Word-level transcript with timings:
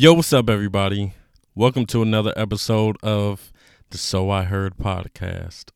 Yo, 0.00 0.14
what's 0.14 0.32
up, 0.32 0.48
everybody? 0.48 1.12
Welcome 1.54 1.84
to 1.84 2.00
another 2.00 2.32
episode 2.34 2.96
of 3.02 3.52
the 3.90 3.98
So 3.98 4.30
I 4.30 4.44
Heard 4.44 4.78
podcast. 4.78 5.72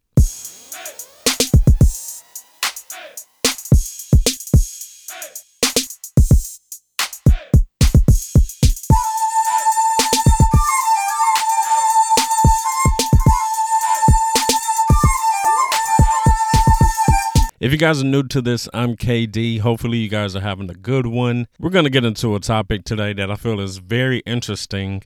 If 17.65 17.73
you 17.73 17.79
guys 17.79 18.03
are 18.03 18.05
new 18.05 18.25
to 18.25 18.43
this, 18.43 18.69
I'm 18.75 18.95
KD. 18.95 19.61
Hopefully, 19.61 19.97
you 19.97 20.11
guys 20.11 20.37
are 20.37 20.41
having 20.41 20.69
a 20.69 20.75
good 20.75 21.07
one. 21.07 21.49
We're 21.59 21.71
going 21.71 21.87
to 21.87 21.91
get 21.91 22.05
into 22.05 22.35
a 22.35 22.39
topic 22.39 22.85
today 22.85 23.15
that 23.15 23.31
I 23.31 23.37
feel 23.37 23.59
is 23.59 23.79
very 23.79 24.19
interesting. 24.27 25.03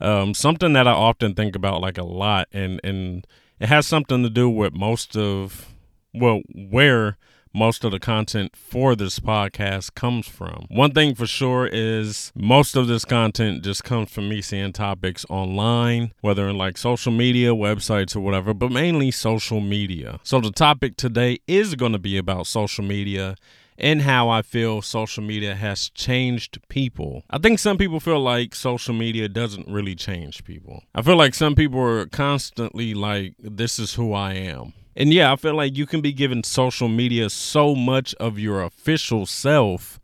Um, 0.00 0.34
something 0.34 0.72
that 0.72 0.88
I 0.88 0.90
often 0.90 1.36
think 1.36 1.54
about 1.54 1.80
like 1.80 1.98
a 1.98 2.02
lot, 2.02 2.48
and, 2.50 2.80
and 2.82 3.24
it 3.60 3.68
has 3.68 3.86
something 3.86 4.24
to 4.24 4.28
do 4.28 4.50
with 4.50 4.72
most 4.72 5.16
of, 5.16 5.72
well, 6.12 6.40
where 6.52 7.16
most 7.52 7.84
of 7.84 7.90
the 7.90 7.98
content 7.98 8.54
for 8.54 8.94
this 8.94 9.18
podcast 9.18 9.94
comes 9.94 10.28
from. 10.28 10.66
One 10.68 10.92
thing 10.92 11.14
for 11.14 11.26
sure 11.26 11.66
is 11.66 12.32
most 12.34 12.76
of 12.76 12.86
this 12.86 13.04
content 13.04 13.64
just 13.64 13.84
comes 13.84 14.10
from 14.10 14.28
me 14.28 14.40
seeing 14.40 14.72
topics 14.72 15.26
online, 15.28 16.12
whether 16.20 16.48
in 16.48 16.56
like 16.56 16.78
social 16.78 17.12
media, 17.12 17.50
websites, 17.50 18.14
or 18.14 18.20
whatever, 18.20 18.54
but 18.54 18.70
mainly 18.70 19.10
social 19.10 19.60
media. 19.60 20.20
So 20.22 20.40
the 20.40 20.52
topic 20.52 20.96
today 20.96 21.38
is 21.46 21.74
going 21.74 21.92
to 21.92 21.98
be 21.98 22.16
about 22.16 22.46
social 22.46 22.84
media 22.84 23.36
and 23.80 24.02
how 24.02 24.28
I 24.28 24.42
feel 24.42 24.82
social 24.82 25.24
media 25.24 25.54
has 25.54 25.88
changed 25.90 26.58
people. 26.68 27.24
I 27.30 27.38
think 27.38 27.58
some 27.58 27.78
people 27.78 27.98
feel 27.98 28.20
like 28.20 28.54
social 28.54 28.94
media 28.94 29.28
doesn't 29.28 29.66
really 29.66 29.94
change 29.94 30.44
people. 30.44 30.84
I 30.94 31.02
feel 31.02 31.16
like 31.16 31.34
some 31.34 31.54
people 31.54 31.80
are 31.80 32.06
constantly 32.06 32.94
like, 32.94 33.34
this 33.38 33.78
is 33.78 33.94
who 33.94 34.12
I 34.12 34.34
am. 34.34 34.74
And 34.96 35.12
yeah, 35.12 35.32
I 35.32 35.36
feel 35.36 35.54
like 35.54 35.76
you 35.76 35.86
can 35.86 36.00
be 36.00 36.12
giving 36.12 36.42
social 36.42 36.88
media 36.88 37.30
so 37.30 37.74
much 37.74 38.14
of 38.16 38.38
your 38.38 38.62
official 38.62 39.24
self, 39.26 40.00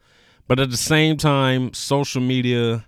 but 0.46 0.60
at 0.60 0.70
the 0.70 0.76
same 0.76 1.16
time, 1.16 1.72
social 1.74 2.20
media 2.20 2.86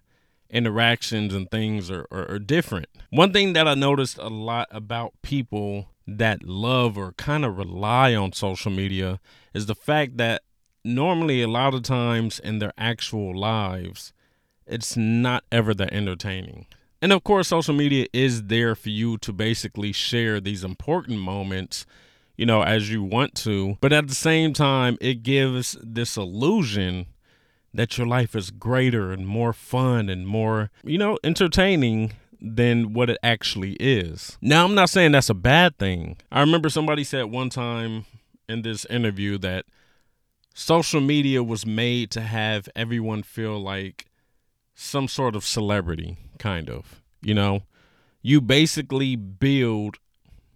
interactions 0.50 1.34
and 1.34 1.50
things 1.50 1.90
are, 1.90 2.06
are, 2.10 2.30
are 2.30 2.38
different. 2.38 2.86
One 3.10 3.32
thing 3.32 3.52
that 3.54 3.66
I 3.68 3.74
noticed 3.74 4.18
a 4.18 4.28
lot 4.28 4.68
about 4.70 5.12
people 5.22 5.88
that 6.06 6.42
love 6.42 6.96
or 6.96 7.12
kind 7.12 7.44
of 7.44 7.58
rely 7.58 8.14
on 8.14 8.32
social 8.32 8.70
media 8.70 9.20
is 9.52 9.66
the 9.66 9.74
fact 9.74 10.16
that 10.16 10.42
normally 10.84 11.42
a 11.42 11.48
lot 11.48 11.74
of 11.74 11.82
times 11.82 12.38
in 12.38 12.60
their 12.60 12.72
actual 12.78 13.38
lives, 13.38 14.12
it's 14.66 14.96
not 14.96 15.44
ever 15.52 15.74
that 15.74 15.92
entertaining. 15.92 16.66
And 17.00 17.12
of 17.12 17.22
course, 17.22 17.48
social 17.48 17.74
media 17.74 18.06
is 18.12 18.44
there 18.44 18.74
for 18.74 18.88
you 18.90 19.18
to 19.18 19.32
basically 19.32 19.92
share 19.92 20.40
these 20.40 20.64
important 20.64 21.20
moments, 21.20 21.86
you 22.36 22.44
know, 22.44 22.62
as 22.62 22.90
you 22.90 23.02
want 23.02 23.34
to. 23.36 23.78
But 23.80 23.92
at 23.92 24.08
the 24.08 24.14
same 24.14 24.52
time, 24.52 24.98
it 25.00 25.22
gives 25.22 25.76
this 25.82 26.16
illusion 26.16 27.06
that 27.72 27.98
your 27.98 28.06
life 28.06 28.34
is 28.34 28.50
greater 28.50 29.12
and 29.12 29.26
more 29.26 29.52
fun 29.52 30.08
and 30.08 30.26
more, 30.26 30.70
you 30.82 30.98
know, 30.98 31.18
entertaining 31.22 32.12
than 32.40 32.92
what 32.92 33.10
it 33.10 33.18
actually 33.22 33.72
is. 33.74 34.38
Now, 34.40 34.64
I'm 34.64 34.74
not 34.74 34.90
saying 34.90 35.12
that's 35.12 35.30
a 35.30 35.34
bad 35.34 35.76
thing. 35.78 36.16
I 36.30 36.40
remember 36.40 36.68
somebody 36.68 37.04
said 37.04 37.24
one 37.24 37.50
time 37.50 38.06
in 38.48 38.62
this 38.62 38.84
interview 38.86 39.38
that 39.38 39.66
social 40.54 41.00
media 41.00 41.42
was 41.42 41.66
made 41.66 42.10
to 42.12 42.20
have 42.20 42.68
everyone 42.74 43.22
feel 43.22 43.60
like 43.60 44.06
some 44.74 45.08
sort 45.08 45.34
of 45.34 45.44
celebrity, 45.44 46.16
kind 46.38 46.70
of. 46.70 47.02
You 47.20 47.34
know, 47.34 47.62
you 48.22 48.40
basically 48.40 49.16
build 49.16 49.98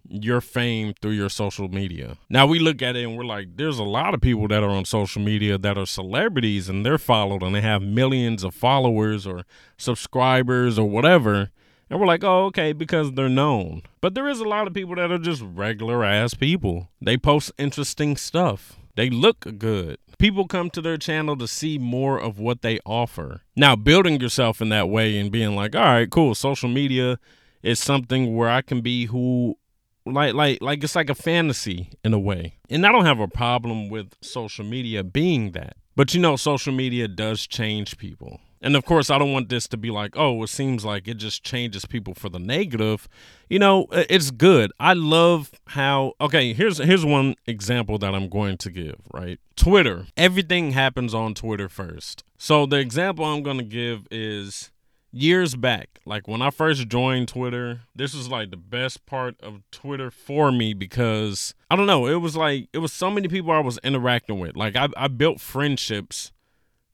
your 0.09 0.41
fame 0.41 0.93
through 1.01 1.11
your 1.11 1.29
social 1.29 1.67
media. 1.69 2.17
Now 2.29 2.45
we 2.45 2.59
look 2.59 2.81
at 2.81 2.95
it 2.95 3.03
and 3.03 3.17
we're 3.17 3.23
like, 3.25 3.55
there's 3.55 3.79
a 3.79 3.83
lot 3.83 4.13
of 4.13 4.21
people 4.21 4.47
that 4.49 4.63
are 4.63 4.69
on 4.69 4.85
social 4.85 5.21
media 5.21 5.57
that 5.57 5.77
are 5.77 5.85
celebrities 5.85 6.69
and 6.69 6.85
they're 6.85 6.97
followed 6.97 7.41
and 7.41 7.55
they 7.55 7.61
have 7.61 7.81
millions 7.81 8.43
of 8.43 8.53
followers 8.53 9.25
or 9.25 9.43
subscribers 9.77 10.77
or 10.77 10.89
whatever. 10.89 11.49
And 11.89 11.99
we're 11.99 12.07
like, 12.07 12.23
oh, 12.23 12.45
okay, 12.45 12.73
because 12.73 13.13
they're 13.13 13.29
known. 13.29 13.83
But 14.01 14.13
there 14.13 14.27
is 14.27 14.39
a 14.39 14.45
lot 14.47 14.67
of 14.67 14.73
people 14.73 14.95
that 14.95 15.11
are 15.11 15.19
just 15.19 15.41
regular 15.41 16.03
ass 16.03 16.33
people. 16.33 16.89
They 17.01 17.17
post 17.17 17.51
interesting 17.57 18.17
stuff. 18.17 18.77
They 18.95 19.09
look 19.09 19.57
good. 19.57 19.97
People 20.23 20.47
come 20.47 20.69
to 20.69 20.79
their 20.79 20.95
channel 20.95 21.35
to 21.35 21.49
see 21.49 21.77
more 21.77 22.17
of 22.17 22.39
what 22.39 22.61
they 22.61 22.79
offer. 22.85 23.41
Now, 23.57 23.75
building 23.75 24.21
yourself 24.21 24.61
in 24.61 24.69
that 24.69 24.87
way 24.87 25.19
and 25.19 25.29
being 25.29 25.53
like, 25.53 25.75
all 25.75 25.81
right, 25.81 26.09
cool, 26.09 26.33
social 26.33 26.69
media 26.69 27.19
is 27.61 27.77
something 27.77 28.33
where 28.33 28.49
I 28.49 28.61
can 28.61 28.79
be 28.79 29.07
who 29.07 29.57
like 30.05 30.33
like 30.33 30.61
like 30.61 30.81
it's 30.81 30.95
like 30.95 31.09
a 31.09 31.13
fantasy 31.13 31.89
in 32.05 32.13
a 32.13 32.19
way. 32.19 32.53
And 32.69 32.85
I 32.85 32.93
don't 32.93 33.03
have 33.03 33.19
a 33.19 33.27
problem 33.27 33.89
with 33.89 34.15
social 34.21 34.63
media 34.63 35.03
being 35.03 35.51
that. 35.51 35.75
But 35.93 36.13
you 36.13 36.21
know, 36.21 36.37
social 36.37 36.71
media 36.71 37.09
does 37.09 37.45
change 37.45 37.97
people. 37.97 38.39
And 38.63 38.77
of 38.77 38.85
course, 38.85 39.09
I 39.09 39.17
don't 39.17 39.33
want 39.33 39.49
this 39.49 39.67
to 39.67 39.77
be 39.77 39.91
like, 39.91 40.13
oh, 40.15 40.41
it 40.41 40.47
seems 40.47 40.85
like 40.85 41.07
it 41.07 41.15
just 41.15 41.43
changes 41.43 41.85
people 41.85 42.13
for 42.13 42.29
the 42.29 42.39
negative. 42.39 43.09
You 43.49 43.59
know, 43.59 43.87
it's 43.91 44.31
good. 44.31 44.71
I 44.79 44.93
love 44.93 45.51
how 45.67 46.13
okay, 46.21 46.53
here's 46.53 46.77
here's 46.77 47.05
one 47.05 47.35
example 47.45 47.97
that 47.99 48.15
I'm 48.15 48.29
going 48.29 48.57
to 48.59 48.71
give, 48.71 48.95
right? 49.13 49.39
Twitter. 49.55 50.07
Everything 50.15 50.71
happens 50.71 51.13
on 51.13 51.33
Twitter 51.33 51.67
first. 51.67 52.23
So 52.37 52.65
the 52.65 52.77
example 52.77 53.25
I'm 53.25 53.43
going 53.43 53.57
to 53.57 53.63
give 53.63 54.07
is 54.09 54.71
years 55.11 55.55
back, 55.55 55.99
like 56.05 56.27
when 56.27 56.41
I 56.41 56.49
first 56.49 56.87
joined 56.87 57.27
Twitter, 57.27 57.81
this 57.95 58.15
was 58.15 58.29
like 58.29 58.49
the 58.49 58.57
best 58.57 59.05
part 59.05 59.35
of 59.41 59.61
Twitter 59.71 60.09
for 60.09 60.51
me 60.51 60.73
because 60.73 61.53
I 61.69 61.75
don't 61.75 61.85
know, 61.85 62.07
it 62.07 62.15
was 62.15 62.35
like 62.35 62.69
it 62.73 62.79
was 62.79 62.91
so 62.91 63.11
many 63.11 63.27
people 63.27 63.51
I 63.51 63.59
was 63.59 63.77
interacting 63.83 64.39
with. 64.39 64.55
Like 64.55 64.75
I, 64.75 64.87
I 64.97 65.07
built 65.09 65.39
friendships 65.39 66.31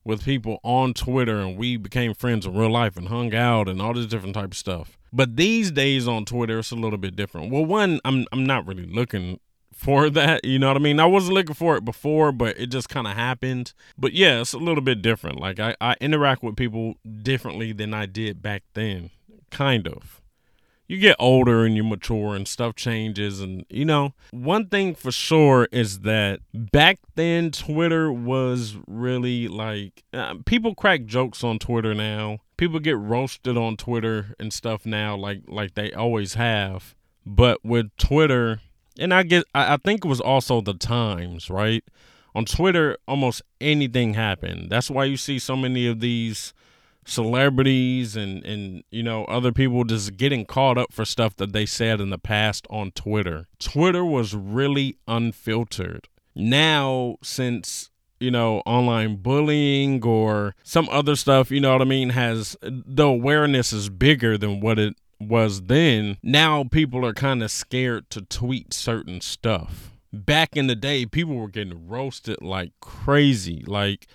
with 0.03 0.23
people 0.23 0.59
on 0.63 0.93
Twitter 0.93 1.39
and 1.39 1.57
we 1.57 1.77
became 1.77 2.13
friends 2.13 2.45
in 2.45 2.55
real 2.55 2.69
life 2.69 2.97
and 2.97 3.07
hung 3.07 3.33
out 3.33 3.67
and 3.67 3.81
all 3.81 3.93
this 3.93 4.05
different 4.05 4.35
type 4.35 4.51
of 4.51 4.57
stuff. 4.57 4.97
But 5.11 5.35
these 5.35 5.71
days 5.71 6.07
on 6.07 6.25
Twitter 6.25 6.59
it's 6.59 6.71
a 6.71 6.75
little 6.75 6.97
bit 6.97 7.15
different. 7.15 7.51
Well, 7.51 7.65
one, 7.65 7.99
I'm 8.05 8.25
I'm 8.31 8.45
not 8.45 8.65
really 8.67 8.85
looking 8.85 9.39
for 9.73 10.09
that, 10.09 10.45
you 10.45 10.59
know 10.59 10.67
what 10.67 10.77
I 10.77 10.79
mean? 10.79 10.99
I 10.99 11.05
wasn't 11.05 11.35
looking 11.35 11.55
for 11.55 11.77
it 11.77 11.85
before, 11.85 12.31
but 12.31 12.59
it 12.59 12.67
just 12.67 12.89
kind 12.89 13.07
of 13.07 13.13
happened. 13.13 13.73
But 13.97 14.13
yeah, 14.13 14.41
it's 14.41 14.53
a 14.53 14.57
little 14.57 14.81
bit 14.81 15.01
different. 15.01 15.39
Like 15.39 15.59
I, 15.59 15.75
I 15.81 15.95
interact 16.01 16.43
with 16.43 16.55
people 16.55 16.95
differently 17.21 17.71
than 17.71 17.93
I 17.93 18.05
did 18.05 18.41
back 18.41 18.63
then. 18.73 19.11
Kind 19.51 19.87
of 19.87 20.21
you 20.89 20.97
get 20.97 21.15
older 21.19 21.63
and 21.63 21.77
you 21.77 21.83
mature 21.83 22.35
and 22.35 22.47
stuff 22.47 22.75
changes 22.75 23.39
and 23.39 23.63
you 23.69 23.85
know 23.85 24.13
one 24.31 24.65
thing 24.65 24.93
for 24.95 25.11
sure 25.11 25.69
is 25.71 25.99
that 25.99 26.39
back 26.53 26.97
then 27.15 27.51
twitter 27.51 28.11
was 28.11 28.75
really 28.87 29.47
like 29.47 30.03
uh, 30.13 30.33
people 30.45 30.75
crack 30.75 31.05
jokes 31.05 31.43
on 31.43 31.57
twitter 31.59 31.93
now. 31.93 32.39
People 32.57 32.79
get 32.79 32.97
roasted 32.97 33.55
on 33.55 33.77
twitter 33.77 34.35
and 34.39 34.51
stuff 34.51 34.85
now 34.85 35.15
like 35.15 35.43
like 35.47 35.75
they 35.75 35.93
always 35.93 36.33
have. 36.33 36.95
But 37.25 37.63
with 37.63 37.95
twitter 37.97 38.59
and 38.97 39.13
i 39.13 39.23
get 39.23 39.45
i, 39.53 39.75
I 39.75 39.77
think 39.77 40.03
it 40.03 40.09
was 40.09 40.19
also 40.19 40.59
the 40.59 40.73
times 40.73 41.49
right? 41.49 41.83
On 42.33 42.45
twitter 42.45 42.97
almost 43.07 43.43
anything 43.61 44.15
happened. 44.15 44.69
That's 44.71 44.89
why 44.89 45.05
you 45.05 45.17
see 45.17 45.37
so 45.37 45.55
many 45.55 45.85
of 45.85 45.99
these 45.99 46.53
celebrities 47.05 48.15
and 48.15 48.43
and 48.45 48.83
you 48.91 49.03
know 49.03 49.25
other 49.25 49.51
people 49.51 49.83
just 49.83 50.17
getting 50.17 50.45
caught 50.45 50.77
up 50.77 50.93
for 50.93 51.05
stuff 51.05 51.35
that 51.37 51.53
they 51.53 51.65
said 51.65 51.99
in 51.99 52.09
the 52.09 52.17
past 52.17 52.67
on 52.69 52.91
Twitter. 52.91 53.47
Twitter 53.59 54.05
was 54.05 54.35
really 54.35 54.97
unfiltered. 55.07 56.07
Now 56.35 57.17
since 57.21 57.89
you 58.19 58.31
know 58.31 58.59
online 58.65 59.17
bullying 59.17 60.03
or 60.03 60.55
some 60.63 60.87
other 60.89 61.15
stuff, 61.15 61.51
you 61.51 61.59
know 61.59 61.73
what 61.73 61.81
I 61.81 61.85
mean, 61.85 62.11
has 62.11 62.55
the 62.61 63.05
awareness 63.05 63.73
is 63.73 63.89
bigger 63.89 64.37
than 64.37 64.59
what 64.59 64.77
it 64.77 64.95
was 65.19 65.63
then. 65.63 66.17
Now 66.23 66.63
people 66.63 67.05
are 67.05 67.13
kind 67.13 67.43
of 67.43 67.51
scared 67.51 68.09
to 68.11 68.21
tweet 68.21 68.73
certain 68.73 69.21
stuff. 69.21 69.91
Back 70.11 70.57
in 70.57 70.67
the 70.67 70.75
day, 70.75 71.05
people 71.05 71.35
were 71.35 71.49
getting 71.49 71.87
roasted 71.87 72.41
like 72.41 72.71
crazy. 72.79 73.63
Like 73.65 74.07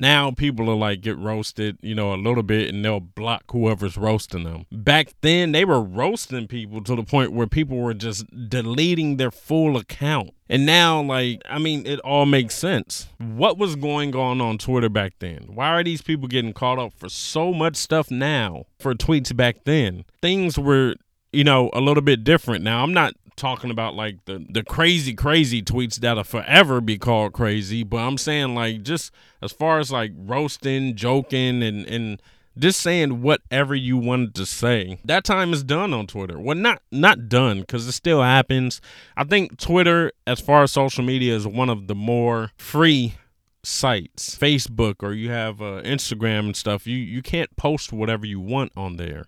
now 0.00 0.30
people 0.30 0.68
are 0.70 0.76
like 0.76 1.00
get 1.00 1.18
roasted, 1.18 1.78
you 1.82 1.94
know, 1.94 2.14
a 2.14 2.16
little 2.16 2.42
bit 2.42 2.72
and 2.72 2.84
they'll 2.84 3.00
block 3.00 3.44
whoever's 3.50 3.96
roasting 3.96 4.44
them. 4.44 4.66
Back 4.72 5.14
then 5.20 5.52
they 5.52 5.64
were 5.64 5.80
roasting 5.80 6.48
people 6.48 6.82
to 6.84 6.96
the 6.96 7.02
point 7.02 7.32
where 7.32 7.46
people 7.46 7.78
were 7.78 7.94
just 7.94 8.26
deleting 8.48 9.16
their 9.16 9.30
full 9.30 9.76
account. 9.76 10.30
And 10.48 10.66
now, 10.66 11.00
like, 11.00 11.42
I 11.48 11.60
mean, 11.60 11.86
it 11.86 12.00
all 12.00 12.26
makes 12.26 12.56
sense. 12.56 13.08
What 13.18 13.56
was 13.56 13.76
going 13.76 14.16
on 14.16 14.40
on 14.40 14.58
Twitter 14.58 14.88
back 14.88 15.12
then? 15.20 15.50
Why 15.54 15.68
are 15.68 15.84
these 15.84 16.02
people 16.02 16.26
getting 16.26 16.52
caught 16.52 16.80
up 16.80 16.92
for 16.92 17.08
so 17.08 17.52
much 17.52 17.76
stuff 17.76 18.10
now 18.10 18.64
for 18.80 18.92
tweets 18.94 19.34
back 19.36 19.58
then? 19.64 20.04
Things 20.20 20.58
were, 20.58 20.96
you 21.32 21.44
know, 21.44 21.70
a 21.72 21.80
little 21.80 22.02
bit 22.02 22.24
different. 22.24 22.64
Now, 22.64 22.82
I'm 22.82 22.92
not 22.92 23.14
talking 23.40 23.70
about 23.70 23.94
like 23.94 24.24
the 24.26 24.44
the 24.50 24.62
crazy 24.62 25.14
crazy 25.14 25.62
tweets 25.62 25.96
that'll 25.96 26.22
forever 26.22 26.80
be 26.80 26.98
called 26.98 27.32
crazy 27.32 27.82
but 27.82 27.96
i'm 27.96 28.18
saying 28.18 28.54
like 28.54 28.82
just 28.82 29.10
as 29.42 29.50
far 29.50 29.78
as 29.78 29.90
like 29.90 30.12
roasting 30.14 30.94
joking 30.94 31.62
and 31.62 31.86
and 31.86 32.20
just 32.58 32.80
saying 32.80 33.22
whatever 33.22 33.74
you 33.74 33.96
wanted 33.96 34.34
to 34.34 34.44
say. 34.44 34.98
That 35.04 35.24
time 35.24 35.52
is 35.52 35.62
done 35.62 35.94
on 35.94 36.06
Twitter. 36.06 36.38
Well, 36.38 36.56
not 36.56 36.82
not 36.90 37.28
done 37.28 37.60
because 37.60 37.86
it 37.86 37.92
still 37.92 38.22
happens. 38.22 38.80
I 39.16 39.24
think 39.24 39.58
Twitter, 39.58 40.12
as 40.26 40.40
far 40.40 40.62
as 40.62 40.72
social 40.72 41.04
media, 41.04 41.34
is 41.34 41.46
one 41.46 41.70
of 41.70 41.86
the 41.86 41.94
more 41.94 42.50
free 42.56 43.14
sites. 43.62 44.36
Facebook 44.36 44.96
or 45.00 45.12
you 45.12 45.30
have 45.30 45.60
uh, 45.60 45.82
Instagram 45.84 46.40
and 46.40 46.56
stuff. 46.56 46.86
You 46.86 46.96
you 46.96 47.22
can't 47.22 47.54
post 47.56 47.92
whatever 47.92 48.26
you 48.26 48.40
want 48.40 48.72
on 48.76 48.96
there. 48.96 49.26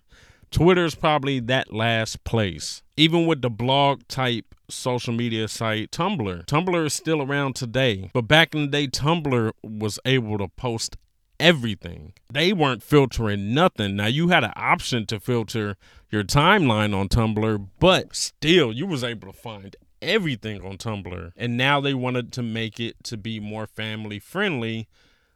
Twitter 0.53 0.85
is 0.85 0.93
probably 0.93 1.39
that 1.39 1.73
last 1.73 2.23
place. 2.25 2.83
Even 2.95 3.25
with 3.25 3.41
the 3.41 3.49
blog 3.49 4.07
type 4.07 4.53
social 4.69 5.11
media 5.11 5.47
site 5.47 5.89
Tumblr. 5.89 6.45
Tumblr 6.45 6.85
is 6.85 6.93
still 6.93 7.23
around 7.23 7.55
today, 7.55 8.11
but 8.13 8.27
back 8.27 8.53
in 8.53 8.61
the 8.61 8.67
day, 8.67 8.87
Tumblr 8.87 9.51
was 9.63 9.99
able 10.05 10.37
to 10.37 10.47
post 10.49 10.95
everything. 11.39 12.13
They 12.31 12.53
weren't 12.53 12.83
filtering 12.83 13.55
nothing. 13.55 13.95
Now 13.95 14.05
you 14.05 14.27
had 14.29 14.43
an 14.43 14.53
option 14.55 15.07
to 15.07 15.19
filter 15.19 15.75
your 16.11 16.23
timeline 16.23 16.95
on 16.95 17.09
Tumblr, 17.09 17.67
but 17.79 18.15
still 18.15 18.71
you 18.71 18.85
was 18.85 19.03
able 19.03 19.33
to 19.33 19.37
find 19.37 19.75
everything 20.03 20.63
on 20.63 20.77
Tumblr. 20.77 21.31
And 21.35 21.57
now 21.57 21.81
they 21.81 21.95
wanted 21.95 22.31
to 22.33 22.43
make 22.43 22.79
it 22.79 23.03
to 23.05 23.17
be 23.17 23.39
more 23.39 23.65
family 23.65 24.19
friendly. 24.19 24.87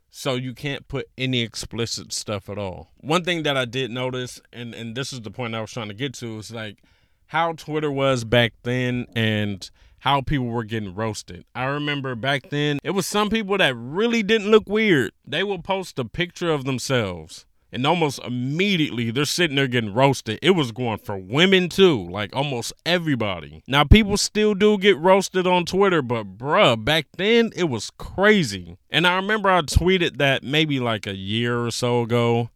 So 0.10 0.36
you 0.36 0.54
can't 0.54 0.88
put 0.88 1.10
any 1.18 1.42
explicit 1.42 2.12
stuff 2.14 2.50
at 2.50 2.58
all. 2.58 2.92
One 2.98 3.24
thing 3.24 3.44
that 3.44 3.58
I 3.58 3.66
did 3.66 3.92
notice, 3.92 4.42
and, 4.52 4.74
and 4.74 4.96
this 4.96 5.14
is 5.14 5.22
the 5.22 5.32
point 5.32 5.56
I 5.56 5.62
was 5.62 5.72
trying 5.72 5.90
to 5.90 5.94
get 5.94 6.14
to, 6.16 6.38
is 6.38 6.52
like 6.52 6.78
how 7.28 7.54
Twitter 7.54 7.92
was 7.92 8.24
back 8.24 8.54
then 8.64 9.06
and 9.16 9.70
how 10.00 10.22
people 10.22 10.48
were 10.48 10.64
getting 10.64 10.96
roasted. 10.96 11.46
I 11.54 11.66
remember 11.66 12.16
back 12.16 12.50
then, 12.50 12.80
it 12.84 12.92
was 12.92 13.06
some 13.06 13.30
people 13.30 13.58
that 13.58 13.76
really 13.76 14.24
didn't 14.24 14.50
look 14.50 14.68
weird. 14.68 15.12
They 15.26 15.44
would 15.44 15.64
post 15.64 16.00
a 16.00 16.06
picture 16.06 16.52
of 16.52 16.66
themselves. 16.66 17.46
And 17.78 17.86
almost 17.86 18.18
immediately 18.24 19.12
they're 19.12 19.24
sitting 19.24 19.56
there 19.56 19.68
getting 19.68 19.94
roasted. 19.94 20.40
It 20.42 20.52
was 20.52 20.72
going 20.72 20.98
for 20.98 21.16
women 21.16 21.70
too, 21.70 22.10
like 22.10 22.36
almost 22.36 22.74
everybody. 22.88 23.62
Now, 23.68 23.84
people 23.84 24.18
still 24.18 24.56
do 24.56 24.80
get 24.80 24.98
roasted 24.98 25.46
on 25.46 25.64
Twitter, 25.66 26.02
but 26.02 26.40
bruh, 26.40 26.84
back 26.84 27.06
then 27.18 27.52
it 27.56 27.66
was 27.66 27.92
crazy. 28.00 28.78
And 28.90 29.06
I 29.06 29.18
remember 29.18 29.52
I 29.52 29.62
tweeted 29.62 30.18
that 30.18 30.42
maybe 30.42 30.80
like 30.80 31.06
a 31.06 31.16
year 31.16 31.64
or 31.68 31.70
so 31.70 32.02
ago 32.02 32.50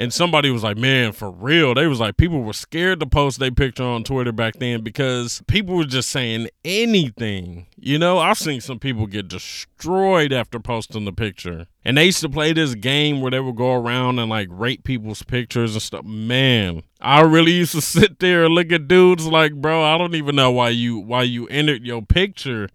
and 0.00 0.14
somebody 0.14 0.50
was 0.50 0.62
like, 0.62 0.78
man, 0.78 1.12
for 1.12 1.30
real. 1.30 1.74
They 1.74 1.86
was 1.86 2.00
like, 2.00 2.16
people 2.16 2.40
were 2.40 2.54
scared 2.54 3.00
to 3.00 3.06
post 3.06 3.38
their 3.38 3.50
picture 3.50 3.82
on 3.82 4.02
Twitter 4.02 4.32
back 4.32 4.54
then 4.54 4.80
because 4.80 5.42
people 5.46 5.76
were 5.76 5.84
just 5.84 6.08
saying 6.08 6.48
anything. 6.64 7.66
You 7.76 7.98
know, 7.98 8.18
I've 8.18 8.38
seen 8.38 8.62
some 8.62 8.78
people 8.78 9.06
get 9.06 9.28
destroyed 9.28 10.32
after 10.32 10.58
posting 10.58 11.04
the 11.04 11.12
picture. 11.12 11.66
And 11.84 11.98
they 11.98 12.06
used 12.06 12.22
to 12.22 12.30
play 12.30 12.54
this 12.54 12.74
game 12.74 13.20
where 13.20 13.30
they 13.30 13.40
would 13.40 13.56
go 13.56 13.74
around 13.74 14.18
and 14.18 14.30
like 14.30 14.48
rate 14.50 14.84
people's 14.84 15.22
pictures 15.22 15.74
and 15.74 15.82
stuff. 15.82 16.06
Man, 16.06 16.82
I 16.98 17.20
really 17.20 17.52
used 17.52 17.72
to 17.72 17.80
sit 17.82 18.20
there 18.20 18.46
and 18.46 18.54
look 18.54 18.72
at 18.72 18.88
dudes 18.88 19.26
like, 19.26 19.52
bro, 19.52 19.84
I 19.84 19.98
don't 19.98 20.14
even 20.14 20.34
know 20.34 20.50
why 20.50 20.70
you 20.70 20.98
why 20.98 21.24
you 21.24 21.46
entered 21.48 21.84
your 21.84 22.00
picture 22.00 22.70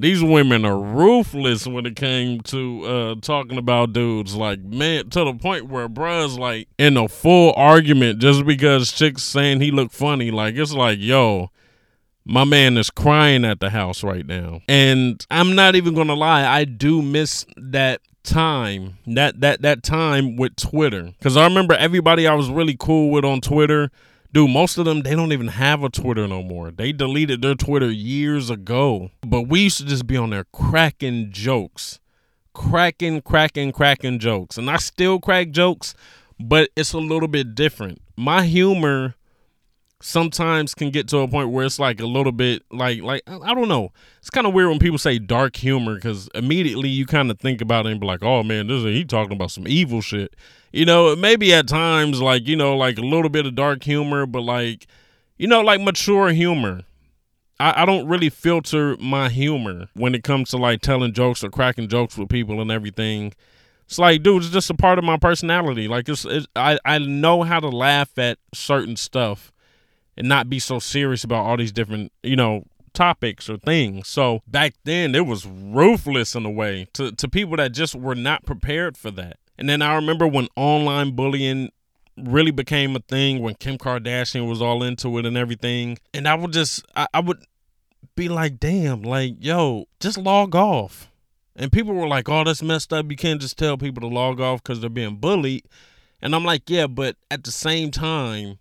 these 0.00 0.22
women 0.22 0.64
are 0.64 0.78
ruthless 0.78 1.66
when 1.66 1.86
it 1.86 1.96
came 1.96 2.40
to 2.42 2.84
uh, 2.84 3.14
talking 3.20 3.58
about 3.58 3.92
dudes. 3.92 4.34
Like, 4.34 4.60
man, 4.60 5.10
to 5.10 5.24
the 5.24 5.34
point 5.34 5.66
where 5.66 5.88
bruh's 5.88 6.38
like 6.38 6.68
in 6.78 6.96
a 6.96 7.08
full 7.08 7.52
argument 7.56 8.20
just 8.20 8.44
because 8.46 8.92
chicks 8.92 9.22
saying 9.22 9.60
he 9.60 9.70
looked 9.70 9.94
funny. 9.94 10.30
Like, 10.30 10.54
it's 10.56 10.72
like, 10.72 10.98
yo, 11.00 11.50
my 12.24 12.44
man 12.44 12.76
is 12.76 12.90
crying 12.90 13.44
at 13.44 13.60
the 13.60 13.70
house 13.70 14.04
right 14.04 14.26
now. 14.26 14.60
And 14.68 15.24
I'm 15.30 15.54
not 15.54 15.74
even 15.74 15.94
gonna 15.94 16.14
lie, 16.14 16.46
I 16.46 16.64
do 16.64 17.02
miss 17.02 17.44
that 17.56 18.00
time 18.24 18.98
that 19.06 19.40
that 19.40 19.62
that 19.62 19.82
time 19.82 20.36
with 20.36 20.54
twitter 20.54 21.12
because 21.18 21.34
i 21.34 21.44
remember 21.44 21.72
everybody 21.74 22.26
i 22.26 22.34
was 22.34 22.50
really 22.50 22.76
cool 22.78 23.10
with 23.10 23.24
on 23.24 23.40
twitter 23.40 23.90
Dude, 24.38 24.50
most 24.50 24.78
of 24.78 24.84
them 24.84 25.02
they 25.02 25.16
don't 25.16 25.32
even 25.32 25.48
have 25.48 25.82
a 25.82 25.88
Twitter 25.88 26.28
no 26.28 26.44
more. 26.44 26.70
They 26.70 26.92
deleted 26.92 27.42
their 27.42 27.56
Twitter 27.56 27.90
years 27.90 28.50
ago. 28.50 29.10
But 29.22 29.48
we 29.48 29.62
used 29.62 29.78
to 29.78 29.84
just 29.84 30.06
be 30.06 30.16
on 30.16 30.30
there 30.30 30.44
cracking 30.52 31.32
jokes. 31.32 31.98
Cracking, 32.54 33.20
cracking, 33.22 33.72
cracking 33.72 34.20
jokes. 34.20 34.56
And 34.56 34.70
I 34.70 34.76
still 34.76 35.18
crack 35.18 35.50
jokes, 35.50 35.92
but 36.38 36.70
it's 36.76 36.92
a 36.92 36.98
little 36.98 37.26
bit 37.26 37.56
different. 37.56 38.00
My 38.16 38.44
humor 38.44 39.16
sometimes 40.00 40.74
can 40.74 40.90
get 40.90 41.08
to 41.08 41.18
a 41.18 41.28
point 41.28 41.50
where 41.50 41.66
it's 41.66 41.78
like 41.78 42.00
a 42.00 42.06
little 42.06 42.32
bit 42.32 42.62
like 42.70 43.02
like 43.02 43.22
I 43.26 43.54
don't 43.54 43.68
know. 43.68 43.92
It's 44.18 44.30
kind 44.30 44.46
of 44.46 44.54
weird 44.54 44.68
when 44.68 44.78
people 44.78 44.98
say 44.98 45.18
dark 45.18 45.56
humor 45.56 45.96
because 45.96 46.28
immediately 46.34 46.88
you 46.88 47.06
kind 47.06 47.30
of 47.30 47.38
think 47.38 47.60
about 47.60 47.86
it 47.86 47.92
and 47.92 48.00
be 48.00 48.06
like, 48.06 48.22
oh 48.22 48.42
man, 48.42 48.68
this 48.68 48.78
is 48.78 48.84
he 48.84 49.04
talking 49.04 49.32
about 49.32 49.50
some 49.50 49.66
evil 49.66 50.00
shit. 50.00 50.34
You 50.72 50.84
know, 50.84 51.16
maybe 51.16 51.52
at 51.52 51.66
times 51.66 52.20
like 52.20 52.46
you 52.46 52.56
know 52.56 52.76
like 52.76 52.98
a 52.98 53.02
little 53.02 53.30
bit 53.30 53.46
of 53.46 53.54
dark 53.54 53.82
humor, 53.82 54.26
but 54.26 54.42
like 54.42 54.86
you 55.36 55.48
know 55.48 55.60
like 55.60 55.80
mature 55.80 56.30
humor. 56.30 56.82
I, 57.60 57.82
I 57.82 57.84
don't 57.86 58.06
really 58.06 58.30
filter 58.30 58.96
my 58.98 59.28
humor 59.28 59.88
when 59.94 60.14
it 60.14 60.22
comes 60.22 60.50
to 60.50 60.58
like 60.58 60.80
telling 60.80 61.12
jokes 61.12 61.42
or 61.42 61.50
cracking 61.50 61.88
jokes 61.88 62.16
with 62.16 62.28
people 62.28 62.60
and 62.60 62.70
everything. 62.70 63.32
It's 63.86 63.98
like, 63.98 64.22
dude, 64.22 64.44
it's 64.44 64.52
just 64.52 64.70
a 64.70 64.74
part 64.74 64.98
of 64.98 65.04
my 65.04 65.16
personality. 65.16 65.88
Like, 65.88 66.08
it's, 66.08 66.24
it's 66.24 66.46
I 66.54 66.78
I 66.84 66.98
know 66.98 67.42
how 67.42 67.58
to 67.58 67.68
laugh 67.68 68.16
at 68.16 68.38
certain 68.54 68.94
stuff 68.94 69.50
and 70.18 70.28
not 70.28 70.50
be 70.50 70.58
so 70.58 70.80
serious 70.80 71.22
about 71.24 71.46
all 71.46 71.56
these 71.56 71.72
different, 71.72 72.12
you 72.24 72.36
know, 72.36 72.64
topics 72.92 73.48
or 73.48 73.56
things. 73.56 74.08
So 74.08 74.42
back 74.48 74.74
then 74.84 75.14
it 75.14 75.24
was 75.24 75.46
ruthless 75.46 76.34
in 76.34 76.44
a 76.44 76.50
way 76.50 76.88
to, 76.94 77.12
to 77.12 77.28
people 77.28 77.56
that 77.56 77.72
just 77.72 77.94
were 77.94 78.16
not 78.16 78.44
prepared 78.44 78.96
for 78.96 79.12
that. 79.12 79.38
And 79.56 79.68
then 79.68 79.80
I 79.80 79.94
remember 79.94 80.26
when 80.26 80.48
online 80.56 81.12
bullying 81.12 81.70
really 82.16 82.50
became 82.50 82.96
a 82.96 83.00
thing 83.00 83.40
when 83.40 83.54
Kim 83.54 83.78
Kardashian 83.78 84.48
was 84.48 84.60
all 84.60 84.82
into 84.82 85.16
it 85.18 85.24
and 85.24 85.36
everything. 85.36 85.98
And 86.12 86.26
I 86.26 86.34
would 86.34 86.52
just 86.52 86.84
I, 86.96 87.06
I 87.14 87.20
would 87.20 87.38
be 88.16 88.28
like, 88.28 88.58
damn, 88.58 89.02
like, 89.02 89.36
yo, 89.38 89.84
just 90.00 90.18
log 90.18 90.56
off. 90.56 91.08
And 91.54 91.70
people 91.70 91.94
were 91.94 92.08
like, 92.08 92.28
oh, 92.28 92.42
that's 92.42 92.62
messed 92.62 92.92
up. 92.92 93.08
You 93.08 93.16
can't 93.16 93.40
just 93.40 93.56
tell 93.56 93.78
people 93.78 94.00
to 94.00 94.12
log 94.12 94.40
off 94.40 94.64
because 94.64 94.80
they're 94.80 94.90
being 94.90 95.16
bullied. 95.16 95.64
And 96.20 96.34
I'm 96.34 96.44
like, 96.44 96.68
yeah, 96.68 96.88
but 96.88 97.16
at 97.30 97.44
the 97.44 97.52
same 97.52 97.92
time, 97.92 98.58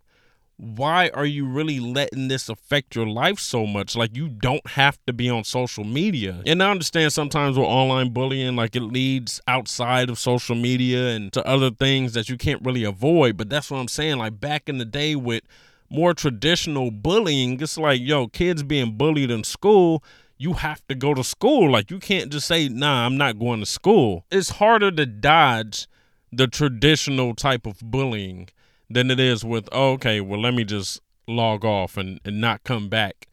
why 0.57 1.09
are 1.13 1.25
you 1.25 1.45
really 1.45 1.79
letting 1.79 2.27
this 2.27 2.49
affect 2.49 2.95
your 2.95 3.05
life 3.05 3.39
so 3.39 3.67
much? 3.67 3.95
Like 3.95 4.15
you 4.15 4.27
don't 4.27 4.65
have 4.71 4.97
to 5.05 5.13
be 5.13 5.29
on 5.29 5.43
social 5.43 5.83
media. 5.83 6.41
And 6.47 6.63
I 6.63 6.71
understand 6.71 7.13
sometimes 7.13 7.57
with 7.57 7.67
online 7.67 8.09
bullying, 8.09 8.55
like 8.55 8.75
it 8.75 8.81
leads 8.81 9.39
outside 9.47 10.09
of 10.09 10.17
social 10.17 10.55
media 10.55 11.09
and 11.09 11.31
to 11.33 11.45
other 11.47 11.69
things 11.69 12.13
that 12.13 12.27
you 12.27 12.37
can't 12.37 12.63
really 12.65 12.83
avoid. 12.83 13.37
But 13.37 13.49
that's 13.49 13.69
what 13.69 13.77
I'm 13.77 13.87
saying. 13.87 14.17
Like 14.17 14.39
back 14.39 14.67
in 14.67 14.79
the 14.79 14.85
day 14.85 15.15
with 15.15 15.43
more 15.89 16.15
traditional 16.15 16.89
bullying, 16.89 17.61
it's 17.61 17.77
like, 17.77 18.01
yo, 18.01 18.27
kids 18.27 18.63
being 18.63 18.97
bullied 18.97 19.31
in 19.31 19.43
school 19.43 20.03
you 20.39 20.53
have 20.53 20.85
to 20.87 20.93
go 20.93 21.15
to 21.15 21.23
school. 21.23 21.71
Like 21.71 21.89
you 21.89 21.97
can't 21.97 22.31
just 22.31 22.47
say, 22.47 22.69
nah, 22.69 23.07
I'm 23.07 23.17
not 23.17 23.39
going 23.39 23.59
to 23.59 23.65
school. 23.65 24.23
It's 24.29 24.51
harder 24.51 24.91
to 24.91 25.05
dodge 25.07 25.87
the 26.31 26.45
traditional 26.45 27.33
type 27.33 27.65
of 27.65 27.79
bullying 27.79 28.49
than 28.89 29.11
it 29.11 29.19
is 29.19 29.43
with 29.43 29.67
oh, 29.71 29.91
okay 29.93 30.21
well 30.21 30.41
let 30.41 30.53
me 30.53 30.63
just 30.63 31.01
log 31.27 31.65
off 31.65 31.97
and, 31.97 32.19
and 32.25 32.39
not 32.39 32.63
come 32.63 32.87
back. 32.89 33.27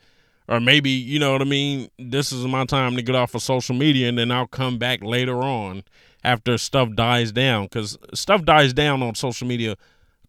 Or 0.47 0.61
maybe 0.61 0.91
you 0.91 1.19
know 1.19 1.33
what 1.33 1.43
i 1.43 1.47
mean? 1.47 1.89
This 1.99 2.33
is 2.33 2.45
my 2.47 2.67
time 2.67 2.97
to 2.97 3.03
get 3.03 3.15
off 3.15 3.35
of 3.35 3.43
social 3.43 3.75
media 3.75 4.09
and 4.09 4.19
then 4.19 4.31
i'll 4.31 4.47
come 4.47 4.79
back 4.79 5.03
later 5.03 5.43
on 5.43 5.85
after 6.23 6.59
stuff 6.59 6.91
dies 6.95 7.33
down 7.33 7.65
because 7.65 7.99
stuff 8.15 8.45
dies 8.45 8.73
down 8.73 9.03
on 9.03 9.15
social 9.15 9.47
media 9.47 9.77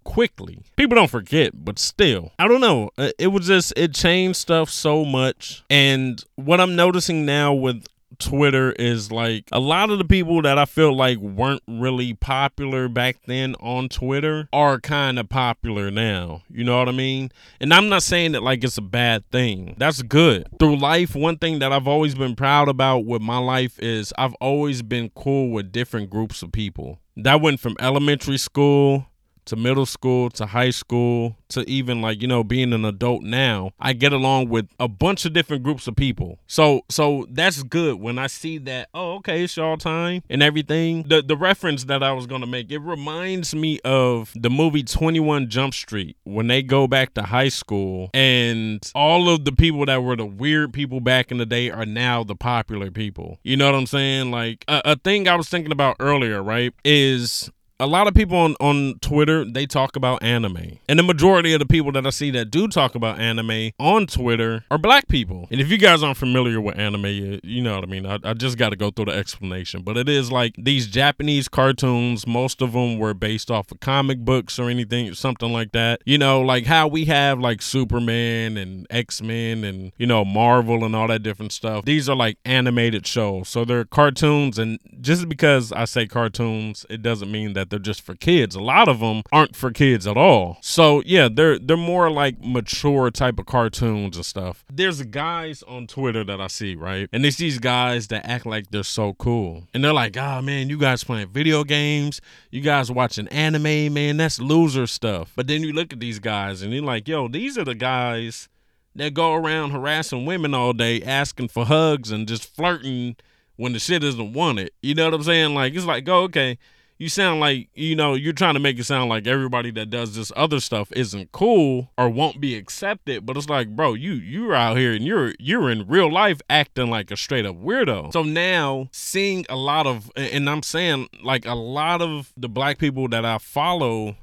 quickly. 0.03 0.59
People 0.75 0.95
don't 0.95 1.09
forget 1.09 1.65
but 1.65 1.79
still. 1.79 2.31
I 2.37 2.47
don't 2.47 2.61
know. 2.61 2.91
Uh, 2.97 3.09
it 3.17 3.27
was 3.27 3.47
just 3.47 3.73
it 3.75 3.93
changed 3.93 4.37
stuff 4.37 4.69
so 4.69 5.03
much. 5.03 5.63
And 5.69 6.23
what 6.35 6.61
i'm 6.61 6.75
noticing 6.75 7.25
now 7.25 7.53
with 7.53 7.85
Twitter 8.19 8.71
is 8.73 9.11
like 9.11 9.49
a 9.51 9.59
lot 9.59 9.89
of 9.89 9.97
the 9.97 10.05
people 10.05 10.41
that 10.41 10.57
I 10.57 10.65
feel 10.65 10.95
like 10.95 11.17
weren't 11.17 11.63
really 11.67 12.13
popular 12.13 12.87
back 12.87 13.17
then 13.25 13.55
on 13.59 13.89
Twitter 13.89 14.47
are 14.51 14.79
kind 14.79 15.19
of 15.19 15.29
popular 15.29 15.91
now. 15.91 16.43
You 16.49 16.63
know 16.63 16.79
what 16.79 16.89
I 16.89 16.93
mean? 16.93 17.31
And 17.59 17.73
I'm 17.73 17.89
not 17.89 18.03
saying 18.03 18.33
that 18.33 18.43
like 18.43 18.63
it's 18.63 18.77
a 18.77 18.81
bad 18.81 19.29
thing. 19.31 19.75
That's 19.77 20.01
good. 20.01 20.47
Through 20.59 20.77
life, 20.77 21.15
one 21.15 21.37
thing 21.37 21.59
that 21.59 21.71
I've 21.71 21.87
always 21.87 22.15
been 22.15 22.35
proud 22.35 22.67
about 22.67 23.05
with 23.05 23.21
my 23.21 23.37
life 23.37 23.79
is 23.79 24.13
I've 24.17 24.35
always 24.35 24.81
been 24.81 25.09
cool 25.15 25.51
with 25.51 25.71
different 25.71 26.09
groups 26.09 26.41
of 26.41 26.51
people. 26.51 26.99
That 27.17 27.41
went 27.41 27.59
from 27.59 27.77
elementary 27.79 28.37
school 28.37 29.07
to 29.45 29.55
middle 29.55 29.85
school 29.85 30.29
to 30.31 30.45
high 30.45 30.69
school 30.69 31.37
to 31.49 31.67
even 31.69 32.01
like 32.01 32.21
you 32.21 32.27
know 32.27 32.43
being 32.43 32.73
an 32.73 32.85
adult 32.85 33.23
now 33.23 33.71
i 33.79 33.93
get 33.93 34.11
along 34.13 34.49
with 34.49 34.67
a 34.79 34.87
bunch 34.87 35.25
of 35.25 35.33
different 35.33 35.63
groups 35.63 35.87
of 35.87 35.95
people. 35.95 36.39
So 36.47 36.81
so 36.89 37.25
that's 37.29 37.63
good 37.63 37.99
when 37.99 38.17
i 38.17 38.27
see 38.27 38.57
that 38.59 38.89
oh 38.93 39.15
okay 39.15 39.43
it's 39.43 39.55
y'all 39.57 39.77
time 39.77 40.23
and 40.29 40.41
everything. 40.41 41.03
The 41.03 41.21
the 41.21 41.37
reference 41.37 41.85
that 41.85 42.03
i 42.03 42.11
was 42.11 42.27
gonna 42.27 42.47
make 42.47 42.71
it 42.71 42.79
reminds 42.79 43.55
me 43.55 43.79
of 43.83 44.31
the 44.35 44.49
movie 44.49 44.83
21 44.83 45.49
jump 45.49 45.73
street 45.73 46.17
when 46.23 46.47
they 46.47 46.61
go 46.61 46.87
back 46.87 47.13
to 47.15 47.23
high 47.23 47.49
school 47.49 48.09
and 48.13 48.91
all 48.95 49.29
of 49.29 49.45
the 49.45 49.51
people 49.51 49.85
that 49.85 50.03
were 50.03 50.15
the 50.15 50.25
weird 50.25 50.73
people 50.73 50.99
back 50.99 51.31
in 51.31 51.37
the 51.37 51.45
day 51.45 51.69
are 51.69 51.85
now 51.85 52.23
the 52.23 52.35
popular 52.35 52.91
people. 52.91 53.39
You 53.43 53.57
know 53.57 53.65
what 53.65 53.75
i'm 53.75 53.87
saying? 53.87 54.31
Like 54.31 54.65
a, 54.67 54.81
a 54.85 54.95
thing 54.95 55.27
i 55.27 55.35
was 55.35 55.49
thinking 55.49 55.71
about 55.71 55.95
earlier 55.99 56.41
right 56.41 56.73
is 56.83 57.49
a 57.79 57.87
lot 57.87 58.07
of 58.07 58.13
people 58.13 58.37
on, 58.37 58.55
on 58.61 58.97
Twitter, 58.99 59.43
they 59.43 59.65
talk 59.65 59.95
about 59.95 60.23
anime. 60.23 60.79
And 60.87 60.97
the 60.97 61.03
majority 61.03 61.53
of 61.53 61.59
the 61.59 61.65
people 61.65 61.91
that 61.93 62.05
I 62.05 62.09
see 62.09 62.31
that 62.31 62.49
do 62.49 62.67
talk 62.67 62.95
about 62.95 63.19
anime 63.19 63.71
on 63.79 64.07
Twitter 64.07 64.63
are 64.71 64.77
black 64.77 65.07
people. 65.07 65.47
And 65.51 65.59
if 65.59 65.69
you 65.69 65.77
guys 65.77 66.01
aren't 66.01 66.17
familiar 66.17 66.61
with 66.61 66.77
anime, 66.77 67.05
you, 67.43 67.61
know 67.61 67.75
what 67.75 67.83
I 67.83 67.87
mean. 67.87 68.05
I, 68.05 68.19
I 68.23 68.33
just 68.33 68.57
got 68.57 68.69
to 68.69 68.75
go 68.75 68.91
through 68.91 69.05
the 69.05 69.11
explanation. 69.11 69.81
But 69.81 69.97
it 69.97 70.07
is 70.07 70.31
like 70.31 70.55
these 70.57 70.87
Japanese 70.87 71.49
cartoons, 71.49 72.25
most 72.25 72.61
of 72.61 72.73
them 72.73 72.97
were 72.97 73.13
based 73.13 73.51
off 73.51 73.71
of 73.71 73.79
comic 73.81 74.19
books 74.19 74.57
or 74.57 74.69
anything, 74.69 75.13
something 75.13 75.51
like 75.51 75.73
that. 75.73 76.01
You 76.05 76.17
know, 76.17 76.41
like 76.41 76.65
how 76.65 76.87
we 76.87 77.05
have 77.05 77.39
like 77.39 77.61
Superman 77.61 78.57
and 78.57 78.87
X 78.89 79.21
Men 79.21 79.63
and, 79.63 79.91
you 79.97 80.07
know, 80.07 80.23
Marvel 80.23 80.85
and 80.85 80.95
all 80.95 81.07
that 81.07 81.23
different 81.23 81.51
stuff. 81.51 81.83
These 81.83 82.07
are 82.07 82.15
like 82.15 82.37
animated 82.45 83.05
shows. 83.05 83.49
So 83.49 83.65
they're 83.65 83.85
cartoons. 83.85 84.57
And 84.57 84.79
just 85.01 85.27
because 85.27 85.73
I 85.73 85.85
say 85.85 86.07
cartoons, 86.07 86.85
it 86.89 87.01
doesn't 87.01 87.31
mean 87.31 87.53
that 87.53 87.64
that 87.65 87.69
they're 87.69 87.79
just 87.79 88.01
for 88.01 88.15
kids. 88.15 88.55
A 88.55 88.61
lot 88.61 88.87
of 88.87 88.99
them 88.99 89.23
aren't 89.31 89.55
for 89.55 89.71
kids 89.71 90.05
at 90.07 90.17
all. 90.17 90.57
So 90.61 91.01
yeah, 91.05 91.27
they're 91.31 91.59
they're 91.59 91.77
more 91.77 92.09
like 92.11 92.43
mature 92.43 93.09
type 93.11 93.39
of 93.39 93.45
cartoons 93.45 94.15
and 94.15 94.25
stuff. 94.25 94.63
There's 94.71 95.01
guys 95.03 95.63
on 95.63 95.87
Twitter 95.87 96.23
that 96.23 96.39
I 96.39 96.47
see, 96.47 96.75
right? 96.75 97.09
And 97.11 97.25
it's 97.25 97.37
these 97.37 97.59
guys 97.59 98.07
that 98.07 98.25
act 98.25 98.45
like 98.45 98.71
they're 98.71 98.83
so 98.83 99.13
cool. 99.13 99.63
And 99.73 99.83
they're 99.83 99.93
like, 99.93 100.15
ah 100.17 100.37
oh, 100.37 100.41
man, 100.41 100.69
you 100.69 100.77
guys 100.77 101.03
playing 101.03 101.29
video 101.29 101.63
games, 101.63 102.21
you 102.51 102.61
guys 102.61 102.91
watching 102.91 103.27
anime, 103.29 103.93
man, 103.93 104.17
that's 104.17 104.39
loser 104.39 104.87
stuff. 104.87 105.33
But 105.35 105.47
then 105.47 105.63
you 105.63 105.73
look 105.73 105.93
at 105.93 105.99
these 105.99 106.19
guys 106.19 106.61
and 106.61 106.73
you're 106.73 106.83
like, 106.83 107.07
yo, 107.07 107.27
these 107.27 107.57
are 107.57 107.65
the 107.65 107.75
guys 107.75 108.47
that 108.95 109.13
go 109.13 109.33
around 109.33 109.71
harassing 109.71 110.25
women 110.25 110.53
all 110.53 110.73
day, 110.73 111.01
asking 111.01 111.49
for 111.49 111.65
hugs 111.65 112.11
and 112.11 112.27
just 112.27 112.45
flirting 112.55 113.15
when 113.57 113.73
the 113.73 113.79
shit 113.79 114.03
isn't 114.03 114.33
wanted. 114.33 114.71
You 114.81 114.95
know 114.95 115.05
what 115.05 115.13
I'm 115.13 115.23
saying? 115.23 115.53
Like 115.53 115.73
it's 115.73 115.85
like, 115.85 116.05
go 116.05 116.21
oh, 116.21 116.23
okay, 116.23 116.57
you 116.97 117.09
sound 117.09 117.39
like 117.39 117.69
you 117.73 117.95
know 117.95 118.13
you're 118.13 118.33
trying 118.33 118.53
to 118.53 118.59
make 118.59 118.79
it 118.79 118.85
sound 118.85 119.09
like 119.09 119.27
everybody 119.27 119.71
that 119.71 119.89
does 119.89 120.15
this 120.15 120.31
other 120.35 120.59
stuff 120.59 120.91
isn't 120.93 121.31
cool 121.31 121.91
or 121.97 122.09
won't 122.09 122.39
be 122.39 122.55
accepted. 122.55 123.25
But 123.25 123.37
it's 123.37 123.49
like 123.49 123.75
bro 123.75 123.93
you 123.93 124.13
you're 124.13 124.55
out 124.55 124.77
here 124.77 124.93
and 124.93 125.05
you're 125.05 125.33
you're 125.39 125.69
in 125.69 125.87
real 125.87 126.11
life 126.11 126.41
acting 126.49 126.89
like 126.89 127.11
a 127.11 127.17
straight 127.17 127.45
up 127.45 127.55
weirdo. 127.55 128.13
So 128.13 128.23
now 128.23 128.89
seeing 128.91 129.45
a 129.49 129.55
lot 129.55 129.87
of 129.87 130.11
and 130.15 130.49
i'm 130.49 130.63
saying 130.63 131.09
like 131.23 131.45
a 131.45 131.55
lot 131.55 132.01
of 132.01 132.31
the 132.37 132.49
black 132.49 132.77
people 132.77 133.07
that 133.09 133.25
i 133.25 133.37
follow 133.37 134.15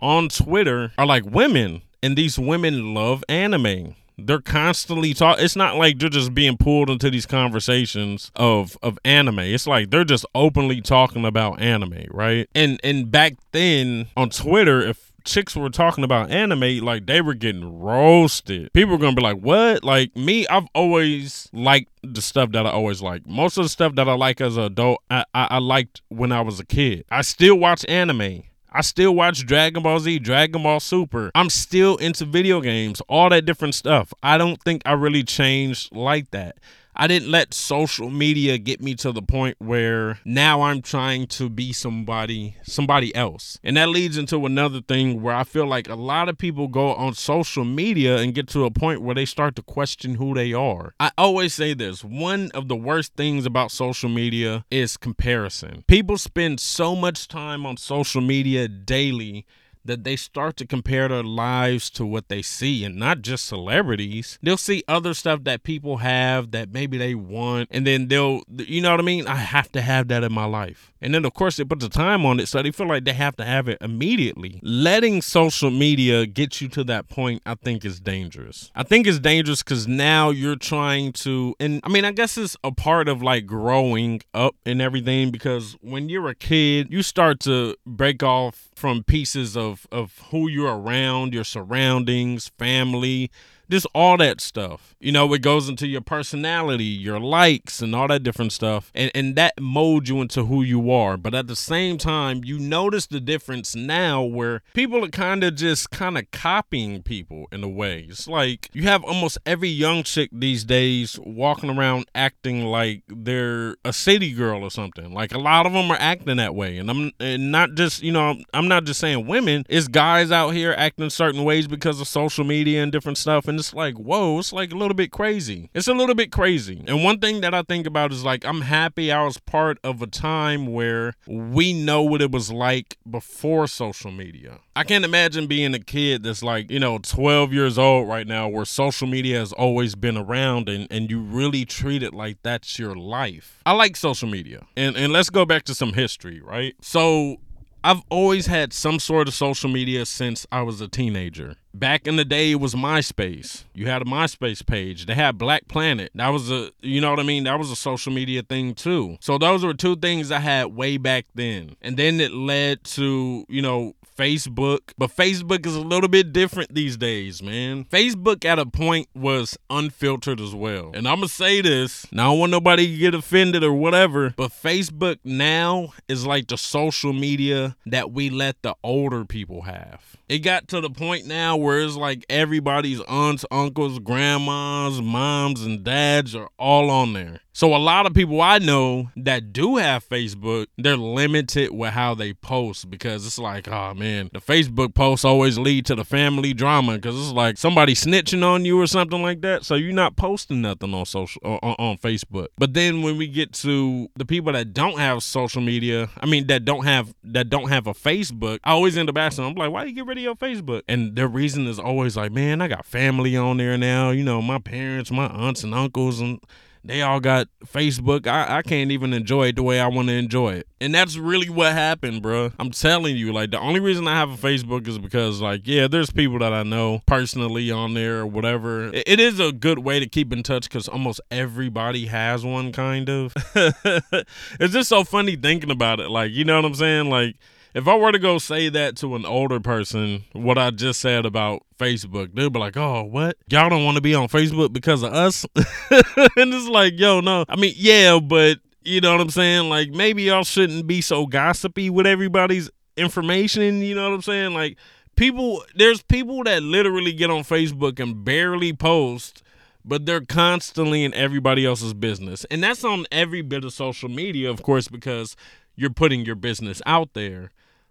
on 0.00 0.28
twitter 0.28 0.92
are 0.98 1.06
like 1.06 1.24
women. 1.24 1.82
And 2.02 2.16
these 2.16 2.38
women 2.38 2.94
love 2.94 3.22
anime 3.28 3.94
they're 4.26 4.40
constantly 4.40 5.14
talk. 5.14 5.38
It's 5.40 5.56
not 5.56 5.76
like 5.76 5.98
they're 5.98 6.08
just 6.08 6.34
being 6.34 6.56
pulled 6.56 6.90
into 6.90 7.10
these 7.10 7.26
conversations 7.26 8.30
of 8.36 8.76
of 8.82 8.98
anime. 9.04 9.40
It's 9.40 9.66
like 9.66 9.90
they're 9.90 10.04
just 10.04 10.26
openly 10.34 10.80
talking 10.80 11.24
about 11.24 11.60
anime, 11.60 12.06
right? 12.10 12.48
And 12.54 12.80
and 12.82 13.10
back 13.10 13.34
then 13.52 14.06
on 14.16 14.30
Twitter, 14.30 14.80
if 14.80 15.10
chicks 15.24 15.54
were 15.54 15.70
talking 15.70 16.04
about 16.04 16.30
anime, 16.30 16.78
like 16.84 17.06
they 17.06 17.20
were 17.20 17.34
getting 17.34 17.80
roasted. 17.80 18.72
People 18.72 18.92
were 18.92 18.98
gonna 18.98 19.16
be 19.16 19.22
like, 19.22 19.38
"What?" 19.38 19.84
Like 19.84 20.16
me, 20.16 20.46
I've 20.48 20.68
always 20.74 21.48
liked 21.52 21.90
the 22.02 22.22
stuff 22.22 22.52
that 22.52 22.66
I 22.66 22.70
always 22.70 23.02
like. 23.02 23.26
Most 23.26 23.56
of 23.56 23.64
the 23.64 23.68
stuff 23.68 23.94
that 23.96 24.08
I 24.08 24.14
like 24.14 24.40
as 24.40 24.56
an 24.56 24.64
adult, 24.64 25.02
I, 25.10 25.24
I, 25.34 25.48
I 25.50 25.58
liked 25.58 26.02
when 26.08 26.32
I 26.32 26.40
was 26.40 26.60
a 26.60 26.64
kid. 26.64 27.04
I 27.10 27.22
still 27.22 27.56
watch 27.56 27.84
anime. 27.88 28.44
I 28.72 28.82
still 28.82 29.14
watch 29.14 29.44
Dragon 29.46 29.82
Ball 29.82 29.98
Z, 29.98 30.20
Dragon 30.20 30.62
Ball 30.62 30.78
Super. 30.78 31.30
I'm 31.34 31.50
still 31.50 31.96
into 31.96 32.24
video 32.24 32.60
games, 32.60 33.00
all 33.08 33.28
that 33.30 33.44
different 33.44 33.74
stuff. 33.74 34.14
I 34.22 34.38
don't 34.38 34.62
think 34.62 34.82
I 34.86 34.92
really 34.92 35.24
changed 35.24 35.94
like 35.94 36.30
that. 36.30 36.56
I 36.94 37.06
didn't 37.06 37.30
let 37.30 37.54
social 37.54 38.10
media 38.10 38.58
get 38.58 38.82
me 38.82 38.94
to 38.96 39.12
the 39.12 39.22
point 39.22 39.56
where 39.58 40.18
now 40.24 40.62
I'm 40.62 40.82
trying 40.82 41.26
to 41.28 41.48
be 41.48 41.72
somebody 41.72 42.56
somebody 42.62 43.14
else. 43.14 43.58
And 43.62 43.76
that 43.76 43.88
leads 43.88 44.18
into 44.18 44.44
another 44.46 44.80
thing 44.80 45.22
where 45.22 45.34
I 45.34 45.44
feel 45.44 45.66
like 45.66 45.88
a 45.88 45.94
lot 45.94 46.28
of 46.28 46.36
people 46.36 46.68
go 46.68 46.94
on 46.94 47.14
social 47.14 47.64
media 47.64 48.18
and 48.18 48.34
get 48.34 48.48
to 48.48 48.64
a 48.64 48.70
point 48.70 49.02
where 49.02 49.14
they 49.14 49.24
start 49.24 49.56
to 49.56 49.62
question 49.62 50.14
who 50.14 50.34
they 50.34 50.52
are. 50.52 50.94
I 50.98 51.10
always 51.16 51.54
say 51.54 51.74
this, 51.74 52.02
one 52.04 52.50
of 52.52 52.68
the 52.68 52.76
worst 52.76 53.14
things 53.14 53.46
about 53.46 53.70
social 53.70 54.08
media 54.08 54.64
is 54.70 54.96
comparison. 54.96 55.84
People 55.86 56.18
spend 56.18 56.60
so 56.60 56.96
much 56.96 57.28
time 57.28 57.64
on 57.66 57.76
social 57.76 58.20
media 58.20 58.68
daily 58.68 59.46
that 59.84 60.04
they 60.04 60.16
start 60.16 60.56
to 60.58 60.66
compare 60.66 61.08
their 61.08 61.22
lives 61.22 61.90
to 61.90 62.04
what 62.04 62.28
they 62.28 62.42
see 62.42 62.84
and 62.84 62.96
not 62.96 63.22
just 63.22 63.46
celebrities. 63.46 64.38
They'll 64.42 64.56
see 64.56 64.82
other 64.88 65.14
stuff 65.14 65.44
that 65.44 65.62
people 65.62 65.98
have 65.98 66.50
that 66.52 66.72
maybe 66.72 66.98
they 66.98 67.14
want, 67.14 67.68
and 67.70 67.86
then 67.86 68.08
they'll, 68.08 68.42
you 68.56 68.80
know 68.80 68.90
what 68.90 69.00
I 69.00 69.04
mean? 69.04 69.26
I 69.26 69.36
have 69.36 69.70
to 69.72 69.80
have 69.80 70.08
that 70.08 70.24
in 70.24 70.32
my 70.32 70.44
life. 70.44 70.92
And 71.02 71.14
then, 71.14 71.24
of 71.24 71.32
course, 71.32 71.56
they 71.56 71.64
put 71.64 71.80
the 71.80 71.88
time 71.88 72.26
on 72.26 72.40
it, 72.40 72.46
so 72.46 72.62
they 72.62 72.70
feel 72.70 72.86
like 72.86 73.04
they 73.04 73.14
have 73.14 73.36
to 73.36 73.44
have 73.44 73.68
it 73.68 73.78
immediately. 73.80 74.60
Letting 74.62 75.22
social 75.22 75.70
media 75.70 76.26
get 76.26 76.60
you 76.60 76.68
to 76.68 76.84
that 76.84 77.08
point, 77.08 77.42
I 77.46 77.54
think, 77.54 77.84
is 77.84 78.00
dangerous. 78.00 78.70
I 78.74 78.82
think 78.82 79.06
it's 79.06 79.18
dangerous 79.18 79.62
because 79.62 79.88
now 79.88 80.30
you're 80.30 80.56
trying 80.56 81.12
to, 81.12 81.54
and 81.58 81.80
I 81.84 81.88
mean, 81.88 82.04
I 82.04 82.12
guess 82.12 82.36
it's 82.36 82.56
a 82.62 82.72
part 82.72 83.08
of 83.08 83.22
like 83.22 83.46
growing 83.46 84.20
up 84.34 84.56
and 84.66 84.82
everything 84.82 85.30
because 85.30 85.76
when 85.80 86.08
you're 86.08 86.28
a 86.28 86.34
kid, 86.34 86.88
you 86.90 87.02
start 87.02 87.40
to 87.40 87.76
break 87.86 88.22
off 88.22 88.69
from 88.80 89.04
pieces 89.04 89.58
of 89.58 89.86
of 89.92 90.18
who 90.30 90.48
you're 90.48 90.74
around, 90.74 91.34
your 91.34 91.44
surroundings, 91.44 92.48
family, 92.58 93.30
just 93.70 93.86
all 93.94 94.16
that 94.18 94.40
stuff. 94.40 94.94
You 95.00 95.12
know, 95.12 95.32
it 95.32 95.42
goes 95.42 95.68
into 95.68 95.86
your 95.86 96.00
personality, 96.00 96.84
your 96.84 97.20
likes, 97.20 97.80
and 97.80 97.94
all 97.94 98.08
that 98.08 98.22
different 98.22 98.52
stuff. 98.52 98.90
And, 98.94 99.10
and 99.14 99.36
that 99.36 99.54
molds 99.60 100.08
you 100.08 100.20
into 100.20 100.44
who 100.44 100.62
you 100.62 100.90
are. 100.90 101.16
But 101.16 101.34
at 101.34 101.46
the 101.46 101.56
same 101.56 101.96
time, 101.96 102.42
you 102.44 102.58
notice 102.58 103.06
the 103.06 103.20
difference 103.20 103.74
now 103.74 104.22
where 104.22 104.62
people 104.74 105.04
are 105.04 105.08
kind 105.08 105.44
of 105.44 105.54
just 105.54 105.90
kind 105.90 106.18
of 106.18 106.30
copying 106.32 107.02
people 107.02 107.46
in 107.52 107.64
a 107.64 107.68
way. 107.68 108.06
It's 108.08 108.28
like 108.28 108.68
you 108.72 108.82
have 108.82 109.04
almost 109.04 109.38
every 109.46 109.68
young 109.68 110.02
chick 110.02 110.30
these 110.32 110.64
days 110.64 111.18
walking 111.24 111.70
around 111.70 112.06
acting 112.14 112.64
like 112.64 113.02
they're 113.08 113.76
a 113.84 113.92
city 113.92 114.32
girl 114.32 114.62
or 114.62 114.70
something. 114.70 115.12
Like 115.12 115.32
a 115.32 115.38
lot 115.38 115.66
of 115.66 115.72
them 115.72 115.90
are 115.90 115.98
acting 116.00 116.36
that 116.36 116.54
way. 116.54 116.76
And 116.78 116.90
I'm 116.90 117.12
and 117.20 117.52
not 117.52 117.74
just, 117.74 118.02
you 118.02 118.12
know, 118.12 118.36
I'm 118.52 118.68
not 118.68 118.84
just 118.84 119.00
saying 119.00 119.26
women, 119.26 119.64
it's 119.68 119.88
guys 119.88 120.30
out 120.30 120.50
here 120.50 120.74
acting 120.76 121.10
certain 121.10 121.44
ways 121.44 121.66
because 121.66 122.00
of 122.00 122.08
social 122.08 122.44
media 122.44 122.82
and 122.82 122.92
different 122.92 123.18
stuff. 123.18 123.48
And 123.48 123.59
it's 123.60 123.72
like, 123.72 123.94
whoa, 123.94 124.38
it's 124.40 124.52
like 124.52 124.72
a 124.72 124.76
little 124.76 124.94
bit 124.94 125.12
crazy. 125.12 125.70
It's 125.74 125.86
a 125.86 125.94
little 125.94 126.14
bit 126.14 126.32
crazy. 126.32 126.82
And 126.88 127.04
one 127.04 127.20
thing 127.20 127.40
that 127.42 127.54
I 127.54 127.62
think 127.62 127.86
about 127.86 128.12
is 128.12 128.24
like, 128.24 128.44
I'm 128.44 128.62
happy 128.62 129.12
I 129.12 129.24
was 129.24 129.38
part 129.38 129.78
of 129.84 130.02
a 130.02 130.08
time 130.08 130.66
where 130.66 131.14
we 131.26 131.72
know 131.72 132.02
what 132.02 132.22
it 132.22 132.32
was 132.32 132.50
like 132.50 132.98
before 133.08 133.66
social 133.68 134.10
media. 134.10 134.58
I 134.74 134.84
can't 134.84 135.04
imagine 135.04 135.46
being 135.46 135.74
a 135.74 135.78
kid 135.78 136.22
that's 136.22 136.42
like, 136.42 136.70
you 136.70 136.80
know, 136.80 136.98
12 136.98 137.52
years 137.52 137.78
old 137.78 138.08
right 138.08 138.26
now 138.26 138.48
where 138.48 138.64
social 138.64 139.06
media 139.06 139.38
has 139.38 139.52
always 139.52 139.94
been 139.94 140.16
around 140.16 140.68
and, 140.68 140.86
and 140.90 141.10
you 141.10 141.20
really 141.20 141.64
treat 141.64 142.02
it 142.02 142.14
like 142.14 142.38
that's 142.42 142.78
your 142.78 142.96
life. 142.96 143.60
I 143.66 143.72
like 143.72 143.96
social 143.96 144.28
media. 144.28 144.66
And 144.76 144.96
and 144.96 145.12
let's 145.12 145.30
go 145.30 145.44
back 145.44 145.64
to 145.64 145.74
some 145.74 145.92
history, 145.92 146.40
right? 146.40 146.74
So 146.80 147.36
I've 147.82 148.02
always 148.10 148.46
had 148.46 148.72
some 148.72 148.98
sort 148.98 149.26
of 149.26 149.34
social 149.34 149.70
media 149.70 150.04
since 150.04 150.46
I 150.52 150.62
was 150.62 150.80
a 150.80 150.88
teenager. 150.88 151.56
Back 151.72 152.06
in 152.06 152.16
the 152.16 152.24
day, 152.24 152.50
it 152.50 152.60
was 152.60 152.74
MySpace. 152.74 153.64
You 153.72 153.86
had 153.86 154.02
a 154.02 154.04
MySpace 154.04 154.66
page. 154.66 155.06
They 155.06 155.14
had 155.14 155.38
Black 155.38 155.66
Planet. 155.68 156.10
That 156.14 156.28
was 156.28 156.50
a, 156.50 156.72
you 156.80 157.00
know 157.00 157.10
what 157.10 157.20
I 157.20 157.22
mean? 157.22 157.44
That 157.44 157.58
was 157.58 157.70
a 157.70 157.76
social 157.76 158.12
media 158.12 158.42
thing 158.42 158.74
too. 158.74 159.16
So 159.20 159.38
those 159.38 159.64
were 159.64 159.72
two 159.72 159.96
things 159.96 160.30
I 160.30 160.40
had 160.40 160.74
way 160.74 160.96
back 160.98 161.26
then. 161.34 161.76
And 161.80 161.96
then 161.96 162.20
it 162.20 162.32
led 162.32 162.84
to, 162.84 163.46
you 163.48 163.62
know, 163.62 163.94
Facebook, 164.20 164.80
but 164.98 165.10
Facebook 165.16 165.64
is 165.64 165.74
a 165.74 165.80
little 165.80 166.08
bit 166.08 166.30
different 166.30 166.74
these 166.74 166.98
days, 166.98 167.42
man. 167.42 167.84
Facebook 167.84 168.44
at 168.44 168.58
a 168.58 168.66
point 168.66 169.08
was 169.14 169.56
unfiltered 169.70 170.42
as 170.42 170.54
well. 170.54 170.90
And 170.92 171.08
I'm 171.08 171.16
gonna 171.16 171.28
say 171.28 171.62
this, 171.62 172.06
now 172.12 172.24
I 172.24 172.32
don't 172.32 172.38
want 172.40 172.52
nobody 172.52 172.86
to 172.86 172.98
get 172.98 173.14
offended 173.14 173.64
or 173.64 173.72
whatever, 173.72 174.34
but 174.36 174.52
Facebook 174.52 175.16
now 175.24 175.94
is 176.06 176.26
like 176.26 176.48
the 176.48 176.58
social 176.58 177.14
media 177.14 177.76
that 177.86 178.12
we 178.12 178.28
let 178.28 178.60
the 178.60 178.74
older 178.84 179.24
people 179.24 179.62
have. 179.62 180.16
It 180.28 180.40
got 180.40 180.68
to 180.68 180.82
the 180.82 180.90
point 180.90 181.26
now 181.26 181.56
where 181.56 181.80
it's 181.80 181.96
like 181.96 182.26
everybody's 182.28 183.00
aunts, 183.08 183.46
uncles, 183.50 183.98
grandmas, 184.00 185.00
moms, 185.00 185.64
and 185.64 185.82
dads 185.82 186.34
are 186.34 186.50
all 186.58 186.90
on 186.90 187.14
there. 187.14 187.40
So 187.52 187.74
a 187.74 187.78
lot 187.78 188.06
of 188.06 188.14
people 188.14 188.40
I 188.40 188.58
know 188.58 189.10
that 189.16 189.52
do 189.52 189.76
have 189.76 190.08
Facebook, 190.08 190.68
they're 190.78 190.96
limited 190.96 191.72
with 191.72 191.90
how 191.90 192.14
they 192.14 192.32
post 192.32 192.88
because 192.90 193.26
it's 193.26 193.38
like, 193.38 193.66
oh 193.68 193.92
man, 193.94 194.30
the 194.32 194.40
Facebook 194.40 194.94
posts 194.94 195.24
always 195.24 195.58
lead 195.58 195.84
to 195.86 195.96
the 195.96 196.04
family 196.04 196.52
drama 196.54 196.94
because 196.94 197.18
it's 197.18 197.32
like 197.32 197.58
somebody 197.58 197.94
snitching 197.94 198.44
on 198.44 198.64
you 198.64 198.80
or 198.80 198.86
something 198.86 199.20
like 199.20 199.40
that. 199.40 199.64
So 199.64 199.74
you're 199.74 199.92
not 199.92 200.16
posting 200.16 200.62
nothing 200.62 200.94
on 200.94 201.04
social 201.06 201.42
on, 201.44 201.74
on 201.78 201.98
Facebook. 201.98 202.48
But 202.56 202.74
then 202.74 203.02
when 203.02 203.16
we 203.16 203.26
get 203.26 203.52
to 203.54 204.08
the 204.16 204.24
people 204.24 204.52
that 204.52 204.72
don't 204.72 204.98
have 204.98 205.22
social 205.22 205.60
media, 205.60 206.08
I 206.18 206.26
mean 206.26 206.46
that 206.46 206.64
don't 206.64 206.84
have 206.84 207.12
that 207.24 207.50
don't 207.50 207.68
have 207.68 207.88
a 207.88 207.94
Facebook, 207.94 208.60
I 208.62 208.70
always 208.70 208.96
end 208.96 209.08
up 209.08 209.18
asking, 209.18 209.44
I'm 209.44 209.54
like, 209.54 209.72
why 209.72 209.84
you 209.84 209.92
get 209.92 210.06
rid 210.06 210.18
of 210.18 210.24
your 210.24 210.36
Facebook? 210.36 210.82
And 210.88 211.16
their 211.16 211.28
reason 211.28 211.66
is 211.66 211.80
always 211.80 212.16
like, 212.16 212.30
man, 212.30 212.62
I 212.62 212.68
got 212.68 212.86
family 212.86 213.36
on 213.36 213.56
there 213.56 213.76
now. 213.76 214.10
You 214.10 214.22
know, 214.22 214.40
my 214.40 214.58
parents, 214.58 215.10
my 215.10 215.26
aunts 215.26 215.64
and 215.64 215.74
uncles 215.74 216.20
and 216.20 216.40
they 216.82 217.02
all 217.02 217.20
got 217.20 217.48
Facebook. 217.66 218.26
I, 218.26 218.58
I 218.58 218.62
can't 218.62 218.90
even 218.90 219.12
enjoy 219.12 219.48
it 219.48 219.56
the 219.56 219.62
way 219.62 219.80
I 219.80 219.86
want 219.88 220.08
to 220.08 220.14
enjoy 220.14 220.54
it. 220.54 220.66
And 220.80 220.94
that's 220.94 221.16
really 221.16 221.50
what 221.50 221.72
happened, 221.72 222.22
bro. 222.22 222.52
I'm 222.58 222.70
telling 222.70 223.16
you, 223.16 223.32
like, 223.32 223.50
the 223.50 223.60
only 223.60 223.80
reason 223.80 224.08
I 224.08 224.14
have 224.14 224.30
a 224.30 224.36
Facebook 224.36 224.88
is 224.88 224.98
because, 224.98 225.42
like, 225.42 225.62
yeah, 225.64 225.88
there's 225.88 226.10
people 226.10 226.38
that 226.38 226.54
I 226.54 226.62
know 226.62 227.02
personally 227.06 227.70
on 227.70 227.92
there 227.94 228.20
or 228.20 228.26
whatever. 228.26 228.88
it, 228.94 229.04
it 229.06 229.20
is 229.20 229.38
a 229.38 229.52
good 229.52 229.80
way 229.80 230.00
to 230.00 230.06
keep 230.06 230.32
in 230.32 230.42
touch 230.42 230.64
because 230.64 230.88
almost 230.88 231.20
everybody 231.30 232.06
has 232.06 232.44
one, 232.44 232.72
kind 232.72 233.10
of. 233.10 233.34
it's 233.54 234.72
just 234.72 234.88
so 234.88 235.04
funny 235.04 235.36
thinking 235.36 235.70
about 235.70 236.00
it. 236.00 236.10
Like, 236.10 236.32
you 236.32 236.44
know 236.44 236.56
what 236.56 236.64
I'm 236.64 236.74
saying? 236.74 237.10
Like, 237.10 237.36
if 237.74 237.86
I 237.86 237.96
were 237.96 238.12
to 238.12 238.18
go 238.18 238.38
say 238.38 238.68
that 238.68 238.96
to 238.98 239.14
an 239.14 239.24
older 239.24 239.60
person, 239.60 240.24
what 240.32 240.58
I 240.58 240.70
just 240.70 241.00
said 241.00 241.24
about 241.24 241.62
Facebook, 241.78 242.34
they'd 242.34 242.52
be 242.52 242.58
like, 242.58 242.76
"Oh, 242.76 243.04
what? 243.04 243.36
Y'all 243.48 243.68
don't 243.70 243.84
want 243.84 243.96
to 243.96 244.00
be 244.00 244.14
on 244.14 244.28
Facebook 244.28 244.72
because 244.72 245.02
of 245.02 245.12
us?" 245.12 245.46
and 245.54 246.54
it's 246.54 246.68
like, 246.68 246.98
"Yo, 246.98 247.20
no. 247.20 247.44
I 247.48 247.56
mean, 247.56 247.74
yeah, 247.76 248.18
but 248.18 248.58
you 248.82 249.00
know 249.00 249.12
what 249.12 249.20
I'm 249.20 249.30
saying? 249.30 249.68
Like, 249.68 249.90
maybe 249.90 250.24
y'all 250.24 250.44
shouldn't 250.44 250.86
be 250.86 251.00
so 251.00 251.26
gossipy 251.26 251.90
with 251.90 252.06
everybody's 252.06 252.70
information. 252.96 253.82
You 253.82 253.94
know 253.94 254.08
what 254.08 254.14
I'm 254.16 254.22
saying? 254.22 254.54
Like, 254.54 254.76
people, 255.16 255.62
there's 255.74 256.02
people 256.02 256.42
that 256.44 256.62
literally 256.62 257.12
get 257.12 257.30
on 257.30 257.42
Facebook 257.42 258.00
and 258.00 258.24
barely 258.24 258.72
post." 258.72 259.42
but 259.82 260.04
they're 260.04 260.20
constantly 260.20 261.04
in 261.04 261.14
everybody 261.14 261.64
else's 261.64 261.94
business. 261.94 262.44
And 262.50 262.62
that's 262.62 262.84
on 262.84 263.06
every 263.10 263.40
bit 263.40 263.64
of 263.64 263.72
social 263.72 264.10
media, 264.10 264.50
of 264.50 264.62
course, 264.62 264.88
because 264.88 265.36
you're 265.76 265.90
putting 265.90 266.24
your 266.24 266.34
business 266.34 266.82
out 266.84 267.14
there. 267.14 267.50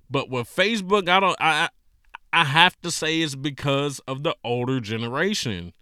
But 0.10 0.30
with 0.30 0.54
Facebook, 0.54 1.08
I 1.08 1.20
don't 1.20 1.38
I 1.40 1.70
I 2.32 2.46
have 2.46 2.80
to 2.82 2.92
say 2.92 3.22
it's 3.22 3.36
because 3.36 4.00
of 4.08 4.24
the 4.24 4.36
older 4.44 4.80
generation. 4.80 5.74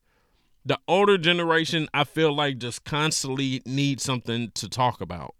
The 0.65 0.79
older 0.87 1.17
generation, 1.17 1.87
I 1.93 2.03
feel 2.03 2.33
like 2.33 2.57
just 2.57 2.83
constantly 2.83 3.61
need 3.65 4.01
something 4.01 4.51
to 4.55 4.67
talk 4.67 4.99
about. 4.99 5.33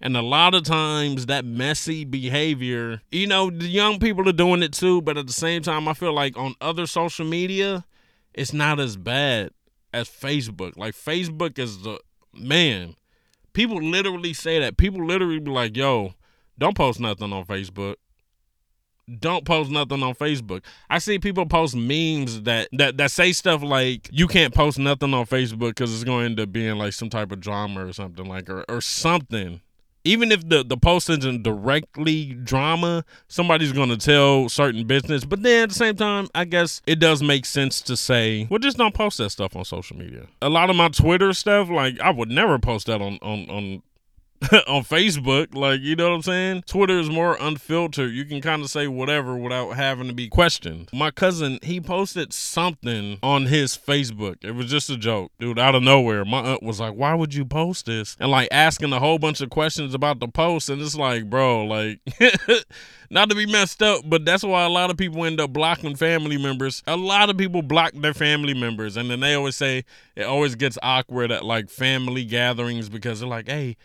And 0.00 0.16
a 0.16 0.22
lot 0.22 0.54
of 0.54 0.62
times 0.62 1.26
that 1.26 1.44
messy 1.44 2.04
behavior, 2.04 3.00
you 3.10 3.26
know, 3.26 3.50
the 3.50 3.66
young 3.66 3.98
people 3.98 4.28
are 4.28 4.32
doing 4.32 4.62
it 4.62 4.72
too, 4.72 5.00
but 5.00 5.16
at 5.16 5.26
the 5.26 5.32
same 5.32 5.62
time, 5.62 5.88
I 5.88 5.94
feel 5.94 6.12
like 6.12 6.36
on 6.36 6.54
other 6.60 6.86
social 6.86 7.24
media, 7.24 7.84
it's 8.34 8.52
not 8.52 8.78
as 8.78 8.96
bad 8.96 9.50
as 9.94 10.08
Facebook. 10.08 10.76
Like 10.76 10.94
Facebook 10.94 11.58
is 11.58 11.82
the 11.82 11.98
man. 12.34 12.94
People 13.54 13.82
literally 13.82 14.34
say 14.34 14.58
that. 14.60 14.76
People 14.76 15.04
literally 15.04 15.40
be 15.40 15.50
like, 15.50 15.76
yo, 15.76 16.12
don't 16.58 16.76
post 16.76 17.00
nothing 17.00 17.32
on 17.32 17.44
Facebook. 17.44 17.96
Don't 19.20 19.44
post 19.44 19.70
nothing 19.70 20.02
on 20.02 20.14
Facebook. 20.14 20.62
I 20.90 20.98
see 20.98 21.20
people 21.20 21.46
post 21.46 21.76
memes 21.76 22.42
that 22.42 22.68
that, 22.72 22.96
that 22.96 23.12
say 23.12 23.32
stuff 23.32 23.62
like 23.62 24.08
you 24.10 24.26
can't 24.26 24.52
post 24.52 24.78
nothing 24.78 25.14
on 25.14 25.26
Facebook 25.26 25.70
because 25.70 25.94
it's 25.94 26.02
going 26.02 26.20
to 26.20 26.24
end 26.26 26.40
up 26.40 26.52
being 26.52 26.76
like 26.76 26.92
some 26.92 27.08
type 27.08 27.30
of 27.30 27.40
drama 27.40 27.86
or 27.86 27.92
something 27.92 28.26
like 28.26 28.50
or, 28.50 28.64
or 28.68 28.80
something 28.80 29.60
even 30.06 30.30
if 30.30 30.48
the 30.48 30.64
the 30.64 30.76
post 30.76 31.10
isn't 31.10 31.42
directly 31.42 32.34
drama, 32.34 33.04
somebody's 33.28 33.72
gonna 33.72 33.96
tell 33.96 34.48
certain 34.48 34.86
business. 34.86 35.24
But 35.24 35.42
then 35.42 35.64
at 35.64 35.68
the 35.70 35.74
same 35.74 35.96
time, 35.96 36.28
I 36.34 36.44
guess 36.44 36.80
it 36.86 37.00
does 37.00 37.22
make 37.22 37.44
sense 37.44 37.80
to 37.82 37.96
say, 37.96 38.46
well, 38.48 38.58
just 38.58 38.78
don't 38.78 38.94
post 38.94 39.18
that 39.18 39.30
stuff 39.30 39.56
on 39.56 39.64
social 39.64 39.96
media. 39.96 40.26
A 40.40 40.48
lot 40.48 40.70
of 40.70 40.76
my 40.76 40.88
Twitter 40.88 41.32
stuff, 41.32 41.68
like 41.68 42.00
I 42.00 42.10
would 42.10 42.30
never 42.30 42.58
post 42.58 42.86
that 42.86 43.02
on 43.02 43.18
on 43.20 43.50
on 43.50 43.82
on 44.66 44.82
Facebook. 44.82 45.54
Like, 45.54 45.80
you 45.80 45.96
know 45.96 46.10
what 46.10 46.16
I'm 46.16 46.22
saying? 46.22 46.62
Twitter 46.66 46.98
is 46.98 47.08
more 47.08 47.36
unfiltered. 47.40 48.12
You 48.12 48.24
can 48.24 48.40
kind 48.40 48.62
of 48.62 48.70
say 48.70 48.86
whatever 48.86 49.36
without 49.36 49.70
having 49.72 50.08
to 50.08 50.14
be 50.14 50.28
questioned. 50.28 50.88
My 50.92 51.10
cousin, 51.10 51.58
he 51.62 51.80
posted 51.80 52.32
something 52.32 53.18
on 53.22 53.46
his 53.46 53.76
Facebook. 53.76 54.44
It 54.44 54.52
was 54.52 54.66
just 54.66 54.90
a 54.90 54.96
joke, 54.96 55.32
dude, 55.38 55.58
out 55.58 55.74
of 55.74 55.82
nowhere. 55.82 56.24
My 56.24 56.40
aunt 56.40 56.62
was 56.62 56.80
like, 56.80 56.94
Why 56.94 57.14
would 57.14 57.34
you 57.34 57.44
post 57.44 57.86
this? 57.86 58.16
And 58.20 58.30
like 58.30 58.48
asking 58.50 58.92
a 58.92 59.00
whole 59.00 59.18
bunch 59.18 59.40
of 59.40 59.50
questions 59.50 59.94
about 59.94 60.20
the 60.20 60.28
post. 60.28 60.68
And 60.68 60.82
it's 60.82 60.96
like, 60.96 61.28
bro, 61.30 61.64
like, 61.64 62.00
not 63.10 63.30
to 63.30 63.34
be 63.34 63.46
messed 63.46 63.82
up, 63.82 64.02
but 64.04 64.24
that's 64.24 64.42
why 64.42 64.64
a 64.64 64.68
lot 64.68 64.90
of 64.90 64.96
people 64.96 65.24
end 65.24 65.40
up 65.40 65.52
blocking 65.52 65.96
family 65.96 66.36
members. 66.36 66.82
A 66.86 66.96
lot 66.96 67.30
of 67.30 67.36
people 67.36 67.62
block 67.62 67.92
their 67.94 68.14
family 68.14 68.54
members. 68.54 68.96
And 68.96 69.10
then 69.10 69.20
they 69.20 69.34
always 69.34 69.56
say 69.56 69.84
it 70.14 70.24
always 70.24 70.54
gets 70.54 70.78
awkward 70.82 71.30
at 71.30 71.44
like 71.44 71.70
family 71.70 72.24
gatherings 72.24 72.88
because 72.88 73.20
they're 73.20 73.28
like, 73.28 73.48
Hey, 73.48 73.76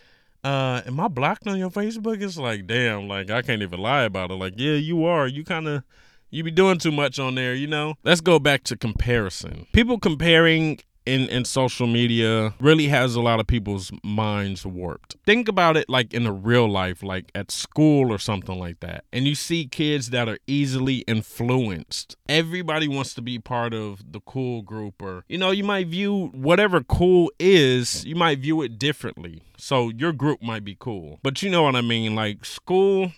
uh, 0.43 0.81
am 0.85 0.99
I 0.99 1.07
blocked 1.07 1.47
on 1.47 1.57
your 1.57 1.69
Facebook? 1.69 2.21
It's 2.21 2.37
like, 2.37 2.67
damn, 2.67 3.07
like 3.07 3.29
I 3.29 3.41
can't 3.41 3.61
even 3.61 3.79
lie 3.79 4.03
about 4.03 4.31
it. 4.31 4.35
Like, 4.35 4.53
yeah, 4.57 4.73
you 4.73 5.05
are. 5.05 5.27
You 5.27 5.43
kind 5.43 5.67
of 5.67 5.83
you 6.31 6.43
be 6.43 6.51
doing 6.51 6.77
too 6.77 6.91
much 6.91 7.19
on 7.19 7.35
there, 7.35 7.53
you 7.53 7.67
know? 7.67 7.95
Let's 8.03 8.21
go 8.21 8.39
back 8.39 8.63
to 8.63 8.77
comparison. 8.77 9.67
People 9.73 9.99
comparing 9.99 10.79
in 11.05 11.27
in 11.29 11.45
social 11.45 11.87
media 11.87 12.53
really 12.59 12.87
has 12.87 13.15
a 13.15 13.21
lot 13.21 13.39
of 13.39 13.47
people's 13.47 13.91
minds 14.03 14.65
warped. 14.65 15.15
Think 15.25 15.47
about 15.47 15.77
it 15.77 15.89
like 15.89 16.13
in 16.13 16.25
a 16.25 16.31
real 16.31 16.67
life, 16.67 17.03
like 17.03 17.31
at 17.33 17.51
school 17.51 18.11
or 18.11 18.17
something 18.17 18.57
like 18.57 18.79
that. 18.81 19.05
And 19.11 19.27
you 19.27 19.35
see 19.35 19.65
kids 19.65 20.09
that 20.11 20.29
are 20.29 20.37
easily 20.47 20.99
influenced. 20.99 22.15
Everybody 22.29 22.87
wants 22.87 23.13
to 23.15 23.21
be 23.21 23.39
part 23.39 23.73
of 23.73 24.11
the 24.11 24.19
cool 24.21 24.61
group 24.61 25.01
or 25.01 25.23
you 25.27 25.37
know, 25.37 25.51
you 25.51 25.63
might 25.63 25.87
view 25.87 26.27
whatever 26.33 26.81
cool 26.81 27.31
is, 27.39 28.05
you 28.05 28.15
might 28.15 28.39
view 28.39 28.61
it 28.61 28.77
differently. 28.77 29.41
So 29.57 29.89
your 29.89 30.11
group 30.11 30.41
might 30.41 30.63
be 30.63 30.75
cool. 30.79 31.19
But 31.23 31.41
you 31.43 31.49
know 31.49 31.63
what 31.63 31.75
I 31.75 31.81
mean? 31.81 32.15
Like 32.15 32.45
school 32.45 33.11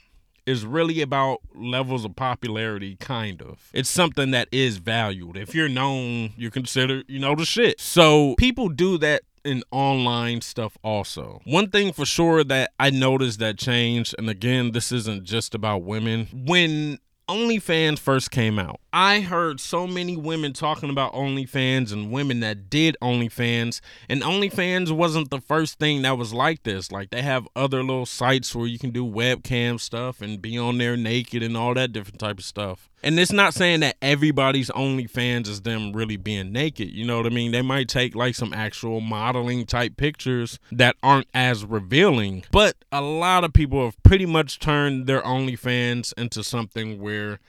is 0.46 0.66
really 0.66 1.02
about 1.02 1.40
levels 1.56 2.06
of 2.06 2.16
popularity, 2.16 2.96
kind 2.98 3.42
of. 3.42 3.70
It's 3.74 3.90
something 3.90 4.32
that 4.32 4.48
is 4.52 4.78
valued. 4.78 5.38
If 5.38 5.56
you're 5.56 5.70
known, 5.70 6.34
you're 6.38 6.52
considered, 6.52 7.06
you 7.08 7.20
know, 7.20 7.36
the 7.36 7.46
shit. 7.46 7.80
So 7.80 8.36
people 8.38 8.70
do 8.70 8.98
that 9.00 9.22
in 9.44 9.64
online 9.72 10.42
stuff 10.42 10.78
also. 10.84 11.42
One 11.46 11.70
thing 11.70 11.92
for 11.92 12.06
sure 12.06 12.44
that 12.46 12.72
I 12.80 12.90
noticed 12.90 13.40
that 13.40 13.58
changed, 13.58 14.16
and 14.18 14.30
again, 14.30 14.72
this 14.72 14.92
isn't 14.92 15.26
just 15.26 15.54
about 15.54 15.84
women, 15.84 16.28
when 16.34 17.00
OnlyFans 17.30 18.00
first 18.00 18.32
came 18.32 18.60
out, 18.60 18.82
I 18.92 19.22
heard 19.22 19.62
so 19.62 19.88
many 19.88 20.18
women 20.18 20.52
talking 20.52 20.90
about 20.90 21.14
OnlyFans 21.14 21.94
and 21.94 22.12
women 22.12 22.42
that 22.42 22.70
did 22.70 22.98
OnlyFans, 23.02 23.80
and 24.10 24.22
OnlyFans 24.22 24.92
wasn't 24.92 25.30
the 25.30 25.40
first 25.40 25.80
thing 25.80 26.02
that 26.02 26.18
was 26.18 26.34
like 26.34 26.64
this. 26.64 26.92
Like 26.92 27.12
they 27.12 27.22
have 27.22 27.48
other 27.56 27.82
little 27.82 28.06
sites 28.06 28.54
where 28.54 28.68
you 28.68 28.78
can 28.78 28.92
do 28.92 29.06
webcam 29.06 29.80
stuff 29.80 30.22
and 30.22 30.42
be 30.42 30.58
on 30.58 30.80
there 30.80 30.98
naked 30.98 31.42
and 31.42 31.56
all 31.56 31.74
that 31.76 31.94
different 31.94 32.20
type 32.20 32.40
of 32.40 32.46
stuff. 32.46 32.90
And 33.04 33.20
it's 33.20 33.34
not 33.34 33.54
saying 33.54 33.82
that 33.82 33.98
everybody's 34.02 34.70
OnlyFans 34.70 35.50
is 35.50 35.62
them 35.62 35.92
really 35.92 36.16
being 36.16 36.54
naked. 36.54 36.90
You 36.90 37.06
know 37.06 37.18
what 37.18 37.26
I 37.26 37.30
mean? 37.30 37.52
They 37.52 37.62
might 37.62 37.90
take 37.90 38.16
like 38.16 38.34
some 38.34 38.54
actual 38.54 39.02
modeling 39.02 39.66
type 39.66 39.98
pictures 39.98 40.58
that 40.72 40.96
aren't 41.04 41.28
as 41.34 41.66
revealing. 41.66 42.46
But 42.52 42.78
a 42.94 43.02
lot 43.02 43.44
of 43.44 43.52
people 43.52 43.84
have 43.84 44.02
pretty 44.04 44.26
much 44.26 44.60
turned 44.60 45.06
their 45.06 45.22
OnlyFans 45.22 46.14
into 46.18 46.46
something 46.46 47.02
where 47.02 47.40